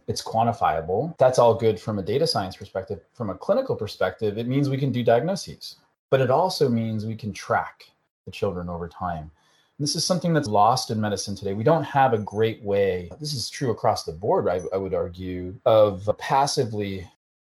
it's 0.06 0.22
quantifiable. 0.22 1.16
That's 1.18 1.38
all 1.38 1.54
good 1.54 1.78
from 1.78 1.98
a 1.98 2.02
data 2.02 2.26
science 2.26 2.56
perspective. 2.56 3.00
From 3.12 3.28
a 3.28 3.34
clinical 3.34 3.74
perspective 3.74 4.38
it 4.38 4.46
means 4.46 4.68
we 4.68 4.78
can 4.78 4.92
do 4.92 5.02
diagnoses 5.02 5.76
but 6.10 6.20
it 6.20 6.30
also 6.30 6.68
means 6.68 7.04
we 7.04 7.16
can 7.16 7.32
track 7.32 7.84
the 8.24 8.30
children 8.30 8.68
over 8.68 8.88
time 8.88 9.30
this 9.78 9.94
is 9.94 10.04
something 10.04 10.32
that's 10.32 10.48
lost 10.48 10.90
in 10.90 11.00
medicine 11.00 11.36
today. 11.36 11.54
We 11.54 11.64
don't 11.64 11.84
have 11.84 12.12
a 12.12 12.18
great 12.18 12.62
way, 12.62 13.10
this 13.20 13.32
is 13.32 13.48
true 13.48 13.70
across 13.70 14.04
the 14.04 14.12
board, 14.12 14.48
I, 14.48 14.60
I 14.72 14.76
would 14.76 14.94
argue, 14.94 15.54
of 15.64 16.08
passively 16.18 17.08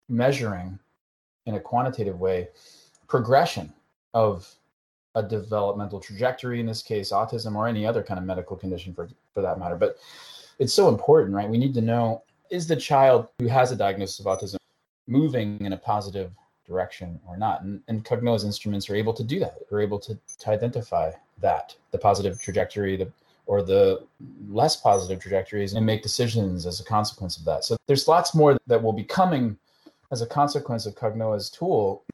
measuring 0.08 0.78
in 1.46 1.56
a 1.56 1.60
quantitative 1.60 2.20
way 2.20 2.48
progression 3.08 3.72
of 4.14 4.48
a 5.14 5.22
developmental 5.22 6.00
trajectory, 6.00 6.60
in 6.60 6.66
this 6.66 6.82
case, 6.82 7.10
autism 7.10 7.56
or 7.56 7.66
any 7.66 7.84
other 7.84 8.02
kind 8.02 8.18
of 8.18 8.24
medical 8.24 8.56
condition 8.56 8.94
for, 8.94 9.08
for 9.34 9.42
that 9.42 9.58
matter. 9.58 9.76
But 9.76 9.96
it's 10.58 10.72
so 10.72 10.88
important, 10.88 11.34
right? 11.34 11.48
We 11.48 11.58
need 11.58 11.74
to 11.74 11.82
know 11.82 12.22
is 12.50 12.66
the 12.66 12.76
child 12.76 13.28
who 13.38 13.48
has 13.48 13.72
a 13.72 13.76
diagnosis 13.76 14.20
of 14.20 14.26
autism 14.26 14.56
moving 15.08 15.58
in 15.60 15.72
a 15.72 15.76
positive 15.76 16.30
direction 16.66 17.20
or 17.26 17.36
not? 17.36 17.62
And, 17.62 17.80
and 17.88 18.04
Cognoa's 18.04 18.44
instruments 18.44 18.88
are 18.88 18.94
able 18.94 19.14
to 19.14 19.24
do 19.24 19.38
that. 19.40 19.58
They're 19.68 19.80
able 19.80 19.98
to, 20.00 20.18
to 20.38 20.50
identify 20.50 21.12
that 21.42 21.74
the 21.90 21.98
positive 21.98 22.40
trajectory 22.40 22.96
the, 22.96 23.12
or 23.46 23.62
the 23.62 24.04
less 24.48 24.76
positive 24.76 25.20
trajectories 25.20 25.74
and 25.74 25.84
make 25.84 26.02
decisions 26.02 26.64
as 26.64 26.80
a 26.80 26.84
consequence 26.84 27.36
of 27.36 27.44
that 27.44 27.64
so 27.64 27.76
there's 27.86 28.08
lots 28.08 28.34
more 28.34 28.56
that 28.66 28.82
will 28.82 28.92
be 28.92 29.04
coming 29.04 29.56
as 30.10 30.22
a 30.22 30.26
consequence 30.26 30.86
of 30.86 30.94
cognoa's 30.94 31.50
tool 31.50 32.04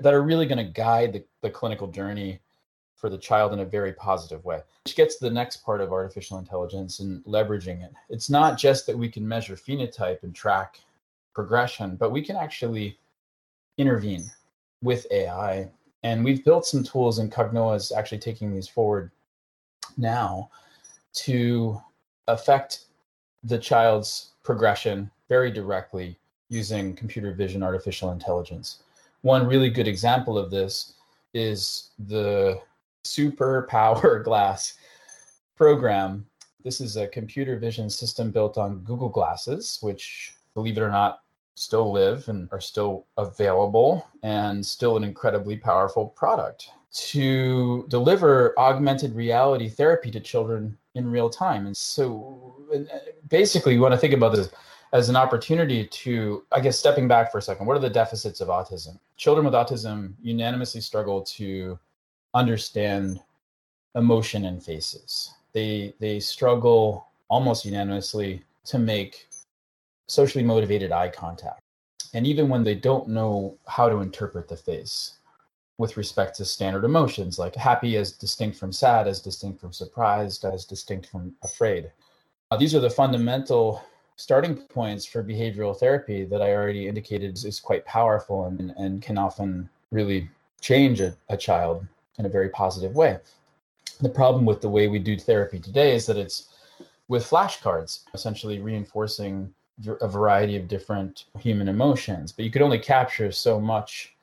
that 0.00 0.14
are 0.14 0.22
really 0.22 0.46
going 0.46 0.58
to 0.58 0.72
guide 0.72 1.12
the, 1.12 1.24
the 1.42 1.50
clinical 1.50 1.86
journey 1.86 2.40
for 2.96 3.10
the 3.10 3.18
child 3.18 3.52
in 3.52 3.60
a 3.60 3.64
very 3.64 3.92
positive 3.92 4.44
way 4.44 4.60
which 4.84 4.96
gets 4.96 5.16
to 5.16 5.24
the 5.24 5.30
next 5.30 5.58
part 5.58 5.80
of 5.80 5.92
artificial 5.92 6.38
intelligence 6.38 7.00
and 7.00 7.22
leveraging 7.24 7.84
it 7.84 7.92
it's 8.08 8.30
not 8.30 8.58
just 8.58 8.86
that 8.86 8.96
we 8.96 9.08
can 9.08 9.26
measure 9.26 9.56
phenotype 9.56 10.22
and 10.22 10.34
track 10.34 10.80
progression 11.34 11.96
but 11.96 12.10
we 12.10 12.22
can 12.22 12.36
actually 12.36 12.98
intervene 13.80 14.30
with 14.82 15.06
ai 15.10 15.70
and 16.02 16.24
we've 16.24 16.44
built 16.44 16.66
some 16.66 16.82
tools, 16.82 17.18
and 17.18 17.30
Cognoa 17.30 17.76
is 17.76 17.92
actually 17.92 18.18
taking 18.18 18.54
these 18.54 18.68
forward 18.68 19.10
now 19.96 20.50
to 21.12 21.80
affect 22.26 22.86
the 23.44 23.58
child's 23.58 24.30
progression 24.42 25.10
very 25.28 25.50
directly 25.50 26.18
using 26.48 26.94
computer 26.96 27.32
vision 27.32 27.62
artificial 27.62 28.12
intelligence. 28.12 28.82
One 29.22 29.46
really 29.46 29.70
good 29.70 29.86
example 29.86 30.38
of 30.38 30.50
this 30.50 30.94
is 31.34 31.90
the 31.98 32.60
Super 33.04 33.66
Power 33.70 34.18
Glass 34.24 34.74
program. 35.56 36.26
This 36.64 36.80
is 36.80 36.96
a 36.96 37.08
computer 37.08 37.58
vision 37.58 37.90
system 37.90 38.30
built 38.30 38.56
on 38.56 38.80
Google 38.80 39.08
Glasses, 39.08 39.78
which, 39.82 40.34
believe 40.54 40.78
it 40.78 40.82
or 40.82 40.90
not, 40.90 41.20
still 41.54 41.92
live 41.92 42.28
and 42.28 42.48
are 42.52 42.60
still 42.60 43.06
available 43.16 44.06
and 44.22 44.64
still 44.64 44.96
an 44.96 45.04
incredibly 45.04 45.56
powerful 45.56 46.06
product 46.06 46.70
to 46.92 47.86
deliver 47.88 48.58
augmented 48.58 49.14
reality 49.14 49.68
therapy 49.68 50.10
to 50.10 50.20
children 50.20 50.76
in 50.94 51.10
real 51.10 51.30
time. 51.30 51.66
And 51.66 51.76
so 51.76 52.56
uh, 52.74 52.78
basically, 53.28 53.74
you 53.74 53.80
want 53.80 53.94
to 53.94 53.98
think 53.98 54.14
about 54.14 54.34
this 54.34 54.50
as 54.92 55.08
an 55.08 55.16
opportunity 55.16 55.86
to, 55.86 56.44
I 56.50 56.60
guess, 56.60 56.78
stepping 56.78 57.06
back 57.06 57.30
for 57.30 57.38
a 57.38 57.42
second, 57.42 57.66
what 57.66 57.76
are 57.76 57.80
the 57.80 57.90
deficits 57.90 58.40
of 58.40 58.48
autism? 58.48 58.98
Children 59.16 59.44
with 59.44 59.54
autism 59.54 60.14
unanimously 60.20 60.80
struggle 60.80 61.22
to 61.22 61.78
understand 62.34 63.20
emotion 63.94 64.44
in 64.44 64.60
faces. 64.60 65.34
They 65.52 65.94
they 66.00 66.20
struggle 66.20 67.06
almost 67.28 67.64
unanimously 67.64 68.42
to 68.64 68.78
make 68.78 69.28
socially 70.10 70.44
motivated 70.44 70.90
eye 70.90 71.08
contact. 71.08 71.60
And 72.14 72.26
even 72.26 72.48
when 72.48 72.64
they 72.64 72.74
don't 72.74 73.08
know 73.08 73.56
how 73.68 73.88
to 73.88 73.98
interpret 73.98 74.48
the 74.48 74.56
face 74.56 75.14
with 75.78 75.96
respect 75.96 76.36
to 76.36 76.44
standard 76.44 76.84
emotions, 76.84 77.38
like 77.38 77.54
happy 77.54 77.96
as 77.96 78.12
distinct 78.12 78.58
from 78.58 78.72
sad, 78.72 79.06
as 79.06 79.20
distinct 79.20 79.60
from 79.60 79.72
surprised, 79.72 80.44
as 80.44 80.64
distinct 80.64 81.06
from 81.06 81.32
afraid. 81.42 81.92
Uh, 82.50 82.56
these 82.56 82.74
are 82.74 82.80
the 82.80 82.90
fundamental 82.90 83.82
starting 84.16 84.56
points 84.56 85.06
for 85.06 85.22
behavioral 85.22 85.78
therapy 85.78 86.24
that 86.24 86.42
I 86.42 86.52
already 86.54 86.88
indicated 86.88 87.34
is, 87.34 87.44
is 87.44 87.60
quite 87.60 87.86
powerful 87.86 88.46
and, 88.46 88.74
and 88.76 89.00
can 89.00 89.16
often 89.16 89.70
really 89.92 90.28
change 90.60 91.00
a, 91.00 91.16
a 91.28 91.36
child 91.36 91.86
in 92.18 92.26
a 92.26 92.28
very 92.28 92.48
positive 92.48 92.96
way. 92.96 93.18
The 94.00 94.08
problem 94.08 94.44
with 94.44 94.60
the 94.60 94.68
way 94.68 94.88
we 94.88 94.98
do 94.98 95.16
therapy 95.16 95.60
today 95.60 95.94
is 95.94 96.04
that 96.06 96.16
it's 96.16 96.48
with 97.06 97.24
flashcards, 97.24 98.00
essentially 98.12 98.58
reinforcing 98.58 99.54
a 100.00 100.08
variety 100.08 100.56
of 100.56 100.68
different 100.68 101.24
human 101.38 101.68
emotions, 101.68 102.32
but 102.32 102.44
you 102.44 102.50
could 102.50 102.62
only 102.62 102.78
capture 102.78 103.32
so 103.32 103.60
much 103.60 104.14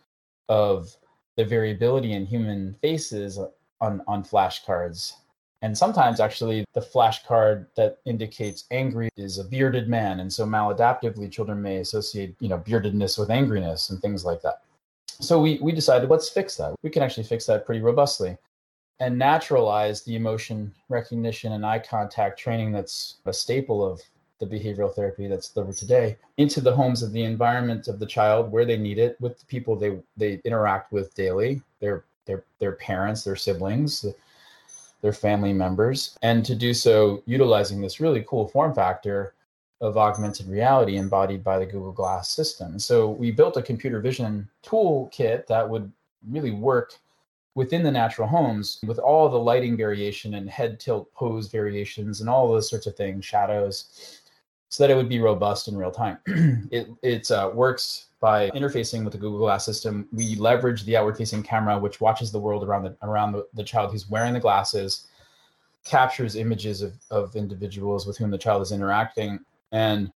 of 0.49 0.95
the 1.35 1.45
variability 1.45 2.13
in 2.13 2.25
human 2.25 2.75
faces 2.81 3.39
on, 3.81 4.01
on 4.07 4.23
flashcards. 4.23 5.13
And 5.61 5.75
sometimes, 5.75 6.19
actually, 6.19 6.65
the 6.73 6.81
flashcard 6.81 7.67
that 7.75 7.99
indicates 8.05 8.65
angry 8.69 9.09
is 9.17 9.39
a 9.39 9.43
bearded 9.43 9.89
man. 9.89 10.19
And 10.19 10.31
so, 10.31 10.45
maladaptively, 10.45 11.31
children 11.31 11.61
may 11.61 11.77
associate, 11.77 12.35
you 12.39 12.49
know, 12.49 12.59
beardedness 12.59 13.17
with 13.17 13.29
angriness 13.29 13.89
and 13.89 13.99
things 13.99 14.23
like 14.23 14.41
that. 14.43 14.61
So, 15.19 15.41
we, 15.41 15.57
we 15.59 15.71
decided, 15.71 16.09
let's 16.09 16.29
fix 16.29 16.57
that. 16.57 16.75
We 16.83 16.91
can 16.91 17.01
actually 17.01 17.23
fix 17.23 17.45
that 17.47 17.65
pretty 17.65 17.81
robustly 17.81 18.37
and 18.99 19.17
naturalize 19.17 20.03
the 20.03 20.15
emotion 20.15 20.73
recognition 20.89 21.53
and 21.53 21.65
eye 21.65 21.79
contact 21.79 22.39
training 22.39 22.71
that's 22.71 23.15
a 23.25 23.33
staple 23.33 23.85
of 23.85 24.01
the 24.39 24.45
behavioral 24.45 24.93
therapy 24.93 25.27
that's 25.27 25.49
delivered 25.49 25.75
today 25.75 26.17
into 26.37 26.61
the 26.61 26.75
homes 26.75 27.01
of 27.01 27.11
the 27.11 27.23
environment 27.23 27.87
of 27.87 27.99
the 27.99 28.05
child 28.05 28.51
where 28.51 28.65
they 28.65 28.77
need 28.77 28.97
it 28.99 29.19
with 29.19 29.39
the 29.39 29.45
people 29.45 29.75
they 29.75 29.97
they 30.15 30.41
interact 30.45 30.91
with 30.91 31.13
daily 31.15 31.61
their 31.79 32.03
their 32.25 32.43
their 32.59 32.73
parents 32.73 33.23
their 33.23 33.35
siblings 33.35 34.05
their 35.01 35.13
family 35.13 35.53
members 35.53 36.17
and 36.21 36.45
to 36.45 36.55
do 36.55 36.73
so 36.73 37.23
utilizing 37.25 37.81
this 37.81 37.99
really 37.99 38.23
cool 38.27 38.47
form 38.47 38.73
factor 38.73 39.33
of 39.81 39.97
augmented 39.97 40.47
reality 40.47 40.97
embodied 40.97 41.43
by 41.43 41.59
the 41.59 41.65
Google 41.65 41.91
Glass 41.91 42.29
system. 42.29 42.79
So 42.79 43.09
we 43.09 43.31
built 43.31 43.57
a 43.57 43.61
computer 43.61 43.99
vision 43.99 44.49
toolkit 44.65 45.45
that 45.47 45.69
would 45.69 45.91
really 46.27 46.51
work 46.51 46.93
within 47.53 47.83
the 47.83 47.91
natural 47.91 48.27
homes 48.27 48.79
with 48.85 48.99
all 48.99 49.29
the 49.29 49.37
lighting 49.37 49.77
variation 49.77 50.35
and 50.35 50.49
head 50.49 50.79
tilt 50.79 51.13
pose 51.13 51.47
variations 51.47 52.21
and 52.21 52.29
all 52.29 52.47
those 52.47 52.69
sorts 52.69 52.87
of 52.87 52.95
things, 52.95 53.25
shadows, 53.25 54.21
so 54.69 54.83
that 54.83 54.91
it 54.91 54.95
would 54.95 55.09
be 55.09 55.19
robust 55.19 55.67
in 55.67 55.77
real 55.77 55.91
time. 55.91 56.17
it 56.71 56.87
it 57.01 57.29
uh, 57.31 57.51
works 57.53 58.07
by 58.19 58.49
interfacing 58.51 59.03
with 59.03 59.13
the 59.13 59.19
Google 59.19 59.39
Glass 59.39 59.65
system. 59.65 60.07
We 60.11 60.35
leverage 60.35 60.83
the 60.83 60.97
outward-facing 60.97 61.43
camera, 61.43 61.77
which 61.77 62.01
watches 62.01 62.31
the 62.31 62.39
world 62.39 62.63
around 62.63 62.83
the 62.83 62.97
around 63.01 63.31
the, 63.33 63.47
the 63.53 63.63
child 63.63 63.91
who's 63.91 64.09
wearing 64.09 64.33
the 64.33 64.39
glasses, 64.39 65.07
captures 65.83 66.35
images 66.35 66.81
of, 66.81 66.93
of 67.11 67.35
individuals 67.35 68.05
with 68.05 68.17
whom 68.17 68.31
the 68.31 68.37
child 68.37 68.61
is 68.61 68.71
interacting, 68.71 69.39
and 69.71 70.11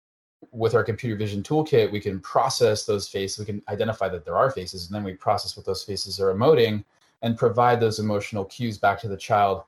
with 0.52 0.74
our 0.74 0.84
computer 0.84 1.16
vision 1.16 1.44
toolkit, 1.44 1.92
we 1.92 2.00
can 2.00 2.20
process 2.20 2.86
those 2.86 3.08
faces. 3.08 3.40
We 3.40 3.46
can 3.46 3.62
identify 3.70 4.10
that 4.10 4.26
there 4.26 4.36
are 4.36 4.52
faces, 4.52 4.88
and 4.88 4.96
then 4.96 5.04
we 5.04 5.14
process 5.14 5.56
what 5.56 5.66
those 5.66 5.84
faces 5.84 6.20
are 6.20 6.34
emoting 6.34 6.84
and 7.22 7.38
provide 7.38 7.80
those 7.80 8.00
emotional 8.00 8.46
cues 8.46 8.80
back 8.80 9.00
to 9.00 9.08
the 9.08 9.16
child 9.16 9.64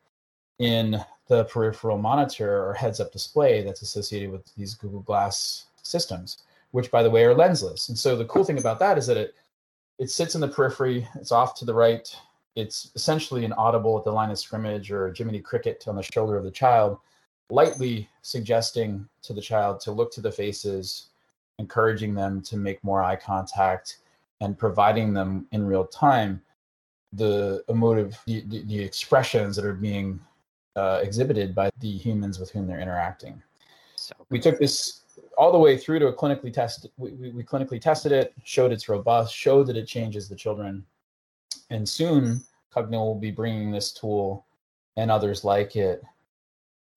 in 0.64 1.04
the 1.28 1.44
peripheral 1.46 1.98
monitor 1.98 2.66
or 2.66 2.74
heads 2.74 3.00
up 3.00 3.12
display 3.12 3.64
that's 3.64 3.82
associated 3.82 4.32
with 4.32 4.44
these 4.56 4.76
Google 4.76 5.02
Glass 5.02 5.66
systems, 5.82 6.44
which 6.72 6.90
by 6.92 7.04
the 7.04 7.10
way 7.10 7.24
are 7.26 7.36
lensless. 7.36 7.90
And 7.90 7.98
so 7.98 8.16
the 8.16 8.26
cool 8.26 8.44
thing 8.44 8.58
about 8.58 8.80
that 8.80 8.98
is 8.98 9.08
that 9.08 9.18
it 9.18 9.36
it 10.00 10.10
sits 10.10 10.34
in 10.34 10.42
the 10.42 10.48
periphery, 10.48 11.08
it's 11.16 11.32
off 11.32 11.54
to 11.56 11.66
the 11.66 11.74
right, 11.74 12.14
it's 12.56 12.92
essentially 12.96 13.46
an 13.46 13.54
audible 13.54 13.98
at 13.98 14.04
the 14.04 14.12
line 14.12 14.32
of 14.32 14.40
scrimmage 14.40 14.92
or 14.92 15.08
a 15.08 15.16
Jiminy 15.16 15.40
Cricket 15.40 15.88
on 15.88 15.96
the 15.96 16.02
shoulder 16.02 16.36
of 16.36 16.44
the 16.44 16.52
child, 16.52 16.98
lightly 17.50 18.10
suggesting 18.22 19.08
to 19.22 19.34
the 19.34 19.42
child 19.42 19.80
to 19.82 19.92
look 19.92 20.12
to 20.14 20.22
the 20.22 20.32
faces, 20.32 21.10
encouraging 21.60 22.16
them 22.16 22.42
to 22.42 22.58
make 22.58 22.84
more 22.84 23.04
eye 23.04 23.16
contact, 23.16 24.00
and 24.42 24.58
providing 24.58 25.14
them 25.14 25.46
in 25.52 25.66
real 25.66 25.86
time 25.86 26.42
the 27.14 27.64
emotive, 27.70 28.20
the, 28.26 28.42
the, 28.48 28.64
the 28.64 28.80
expressions 28.80 29.56
that 29.56 29.66
are 29.66 29.74
being 29.74 30.20
uh, 30.76 31.00
exhibited 31.04 31.54
by 31.54 31.70
the 31.80 31.92
humans 31.92 32.40
with 32.40 32.50
whom 32.52 32.68
they're 32.68 32.80
interacting. 32.80 33.42
So 33.96 34.14
we 34.30 34.40
took 34.40 34.60
this 34.60 35.02
all 35.38 35.52
the 35.52 35.60
way 35.60 35.78
through 35.78 36.00
to 36.00 36.08
a 36.08 36.14
clinically 36.14 36.52
tested. 36.52 36.92
We, 36.98 37.12
we, 37.12 37.32
we 37.32 37.44
clinically 37.44 37.80
tested 37.80 38.12
it, 38.12 38.34
showed 38.44 38.72
it's 38.72 38.90
robust, 38.90 39.36
showed 39.36 39.68
that 39.68 39.78
it 39.78 39.88
changes 39.88 40.28
the 40.28 40.36
children, 40.36 40.86
and 41.70 41.88
soon 41.88 42.42
Cognoa 42.76 43.06
will 43.06 43.20
be 43.20 43.32
bringing 43.32 43.72
this 43.72 43.92
tool 43.92 44.46
and 44.98 45.10
others 45.10 45.44
like 45.44 45.76
it 45.76 46.04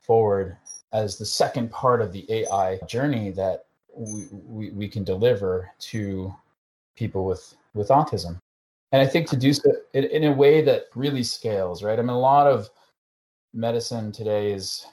forward 0.00 0.56
as 0.92 1.18
the 1.18 1.26
second 1.26 1.70
part 1.70 2.00
of 2.00 2.12
the 2.12 2.24
AI 2.30 2.78
journey 2.86 3.30
that 3.30 3.66
we, 3.94 4.26
we, 4.30 4.70
we 4.70 4.88
can 4.88 5.04
deliver 5.04 5.70
to 5.78 6.34
people 6.94 7.24
with 7.24 7.54
with 7.74 7.88
autism. 7.88 8.38
And 8.92 9.02
I 9.02 9.06
think 9.06 9.28
to 9.30 9.36
do 9.36 9.52
so 9.52 9.70
in, 9.92 10.04
in 10.04 10.24
a 10.24 10.32
way 10.32 10.62
that 10.62 10.84
really 10.94 11.22
scales, 11.22 11.82
right? 11.82 11.98
I 11.98 12.02
mean, 12.02 12.10
a 12.10 12.18
lot 12.18 12.46
of 12.46 12.70
medicine 13.57 14.12
today 14.12 14.53
is 14.53 14.87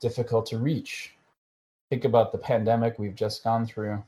difficult 0.00 0.46
to 0.46 0.58
reach. 0.58 1.12
Think 1.90 2.04
about 2.04 2.32
the 2.32 2.38
pandemic 2.38 2.98
we've 2.98 3.14
just 3.14 3.44
gone 3.44 3.66
through 3.66 4.02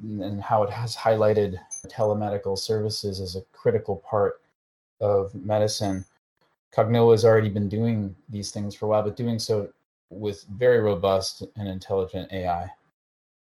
and 0.00 0.40
how 0.40 0.62
it 0.62 0.70
has 0.70 0.96
highlighted 0.96 1.58
telemedical 1.88 2.56
services 2.56 3.20
as 3.20 3.36
a 3.36 3.42
critical 3.52 3.96
part 4.08 4.40
of 5.00 5.34
medicine. 5.34 6.04
Cognoa 6.74 7.12
has 7.12 7.24
already 7.24 7.48
been 7.48 7.68
doing 7.68 8.14
these 8.28 8.50
things 8.50 8.74
for 8.74 8.86
a 8.86 8.88
while, 8.88 9.02
but 9.02 9.16
doing 9.16 9.38
so 9.38 9.68
with 10.10 10.44
very 10.56 10.80
robust 10.80 11.42
and 11.56 11.68
intelligent 11.68 12.32
AI. 12.32 12.70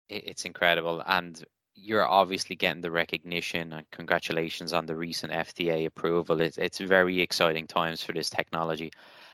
It's 0.09 0.45
incredible. 0.45 1.03
And 1.07 1.43
you're 1.75 2.07
obviously 2.07 2.55
getting 2.55 2.81
the 2.81 2.91
recognition 2.91 3.73
and 3.73 3.89
congratulations 3.91 4.73
on 4.73 4.85
the 4.85 4.95
recent 4.95 5.31
FDA 5.31 5.85
approval. 5.85 6.41
It's, 6.41 6.57
it's 6.57 6.79
very 6.79 7.21
exciting 7.21 7.67
times 7.67 8.01
for 8.01 8.13
this 8.13 8.29
technology. 8.29 8.91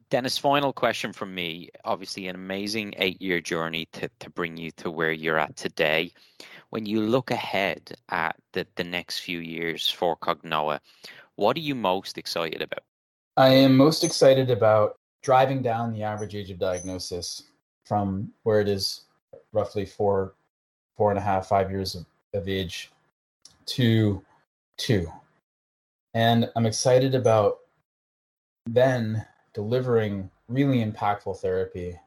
Dennis, 0.09 0.37
final 0.37 0.73
question 0.73 1.13
from 1.13 1.33
me. 1.33 1.69
Obviously, 1.85 2.27
an 2.27 2.35
amazing 2.35 2.93
eight 2.97 3.21
year 3.21 3.39
journey 3.39 3.87
to, 3.93 4.09
to 4.19 4.29
bring 4.29 4.57
you 4.57 4.71
to 4.71 4.91
where 4.91 5.11
you're 5.11 5.37
at 5.37 5.55
today. 5.55 6.11
When 6.69 6.85
you 6.85 7.01
look 7.01 7.31
ahead 7.31 7.93
at 8.09 8.35
the, 8.53 8.67
the 8.75 8.83
next 8.83 9.19
few 9.19 9.39
years 9.39 9.89
for 9.89 10.17
Cognoa, 10.17 10.79
what 11.35 11.55
are 11.55 11.61
you 11.61 11.75
most 11.75 12.17
excited 12.17 12.61
about? 12.61 12.83
I 13.37 13.49
am 13.49 13.77
most 13.77 14.03
excited 14.03 14.49
about 14.49 14.97
driving 15.21 15.61
down 15.61 15.93
the 15.93 16.03
average 16.03 16.35
age 16.35 16.51
of 16.51 16.59
diagnosis 16.59 17.43
from 17.85 18.31
where 18.43 18.59
it 18.59 18.67
is 18.67 19.05
roughly 19.53 19.85
four, 19.85 20.33
four 20.97 21.09
and 21.11 21.17
a 21.17 21.21
half, 21.21 21.47
five 21.47 21.71
years 21.71 21.95
of, 21.95 22.05
of 22.33 22.47
age 22.47 22.91
to 23.65 24.23
two. 24.77 25.11
And 26.13 26.49
I'm 26.55 26.65
excited 26.65 27.15
about 27.15 27.59
then 28.65 29.25
delivering 29.53 30.29
really 30.47 30.83
impactful 30.83 31.39
therapy 31.39 31.97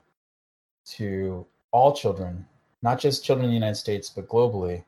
to 0.87 1.47
all 1.73 1.95
children, 1.95 2.47
not 2.83 2.99
just 2.99 3.25
children 3.25 3.47
in 3.47 3.51
the 3.51 3.55
United 3.55 3.77
States, 3.77 4.11
but 4.11 4.29
globally, 4.29 4.85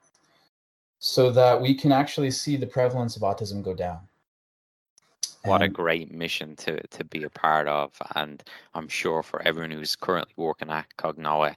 so 0.99 1.31
that 1.31 1.61
we 1.61 1.75
can 1.75 1.93
actually 1.93 2.31
see 2.31 2.57
the 2.57 2.67
prevalence 2.67 3.17
of 3.17 3.23
autism 3.23 3.63
go 3.63 3.75
down. 3.75 4.01
What 5.47 5.63
a 5.63 5.69
great 5.69 6.13
mission 6.13 6.57
to, 6.57 6.85
to 6.89 7.05
be 7.05 7.23
a 7.23 7.31
part 7.31 7.69
of. 7.69 7.93
And 8.15 8.43
I'm 8.75 8.89
sure 8.89 9.23
for 9.23 9.43
everyone 9.43 9.71
who's 9.71 9.97
currently 9.97 10.35
working 10.37 10.71
at 10.71 10.87
Cognoa, 10.99 11.55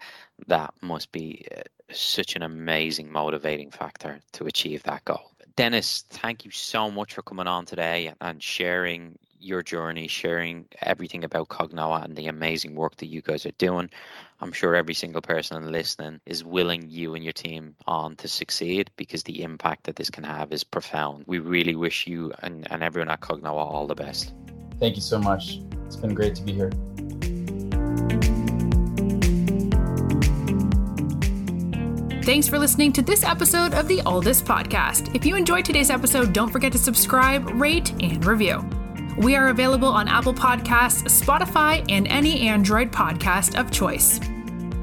that 0.48 0.74
must 0.82 1.12
be 1.12 1.46
uh, 1.56 1.62
such 1.92 2.36
an 2.36 2.44
amazing 2.44 3.12
motivating 3.12 3.72
factor 3.72 4.20
to 4.34 4.46
achieve 4.46 4.84
that 4.84 5.06
goal. 5.06 5.32
Dennis, 5.56 6.06
thank 6.10 6.46
you 6.46 6.52
so 6.52 6.90
much 6.90 7.14
for 7.14 7.22
coming 7.22 7.48
on 7.48 7.66
today 7.66 8.14
and 8.22 8.42
sharing 8.42 9.18
your 9.40 9.64
journey, 9.64 10.08
sharing 10.08 10.66
everything 10.82 11.24
about 11.24 11.50
Cognoa 11.50 12.04
and 12.04 12.16
the 12.16 12.28
amazing 12.28 12.76
work 12.76 12.98
that 12.98 13.08
you 13.08 13.22
guys 13.22 13.46
are 13.46 13.52
doing. 13.58 13.90
I'm 14.42 14.52
sure 14.52 14.76
every 14.76 14.94
single 14.94 15.22
person 15.22 15.72
listening 15.72 16.22
is 16.26 16.44
willing 16.44 16.90
you 16.90 17.16
and 17.16 17.24
your 17.24 17.34
team 17.34 17.76
on 17.88 18.16
to 18.18 18.28
succeed 18.28 18.90
because 18.96 19.24
the 19.24 19.44
impact 19.44 19.86
that 19.86 19.96
this 19.96 20.10
can 20.10 20.24
have 20.24 20.52
is 20.52 20.64
profound. 20.64 21.26
We 21.28 21.40
really 21.40 21.76
wish 21.76 22.08
you 22.08 22.32
and, 22.42 22.68
and 22.72 22.84
everyone 22.84 23.10
at 23.10 23.22
Cognoa 23.22 23.54
all 23.54 23.88
the 23.88 23.96
best. 23.96 24.34
Thank 24.80 24.96
you 24.96 25.02
so 25.02 25.20
much. 25.20 25.60
It's 25.86 25.96
been 25.96 26.14
great 26.14 26.36
to 26.36 26.44
be 26.44 26.54
here. 26.54 26.72
Thanks 32.24 32.48
for 32.48 32.60
listening 32.60 32.94
to 32.94 33.02
this 33.02 33.24
episode 33.24 33.74
of 33.74 33.88
the 33.88 34.02
Alldus 34.02 34.44
podcast. 34.44 35.16
If 35.16 35.26
you 35.26 35.36
enjoyed 35.36 35.66
today's 35.66 35.90
episode, 35.90 36.32
don't 36.32 36.52
forget 36.52 36.72
to 36.74 36.78
subscribe, 36.78 37.50
rate, 37.60 37.92
and 38.04 38.24
review. 38.24 38.79
We 39.20 39.36
are 39.36 39.50
available 39.50 39.90
on 39.90 40.08
Apple 40.08 40.34
Podcasts, 40.34 41.04
Spotify, 41.04 41.86
and 41.92 42.08
any 42.08 42.48
Android 42.48 42.90
podcast 42.90 43.60
of 43.60 43.70
choice. 43.70 44.18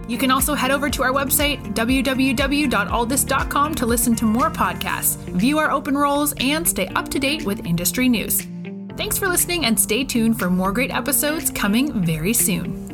You 0.09 0.18
can 0.18 0.31
also 0.31 0.53
head 0.53 0.70
over 0.70 0.90
to 0.90 1.03
our 1.03 1.12
website, 1.12 1.75
www.alldus.com, 1.75 3.75
to 3.75 3.87
listen 3.87 4.14
to 4.14 4.27
more 4.27 4.51
podcasts, 4.51 5.16
view 5.31 5.59
our 5.59 5.70
open 5.70 5.96
roles, 5.96 6.35
and 6.38 6.68
stay 6.68 6.88
up 6.88 7.09
to 7.09 7.18
date 7.18 7.46
with 7.46 7.64
industry 7.64 8.11
news. 8.11 8.46
Thanks 8.99 9.16
for 9.16 9.27
listening 9.27 9.64
and 9.64 9.81
stay 9.81 10.05
tuned 10.05 10.38
for 10.38 10.51
more 10.51 10.70
great 10.70 10.90
episodes 10.90 11.51
coming 11.51 12.05
very 12.05 12.35
soon. 12.35 12.86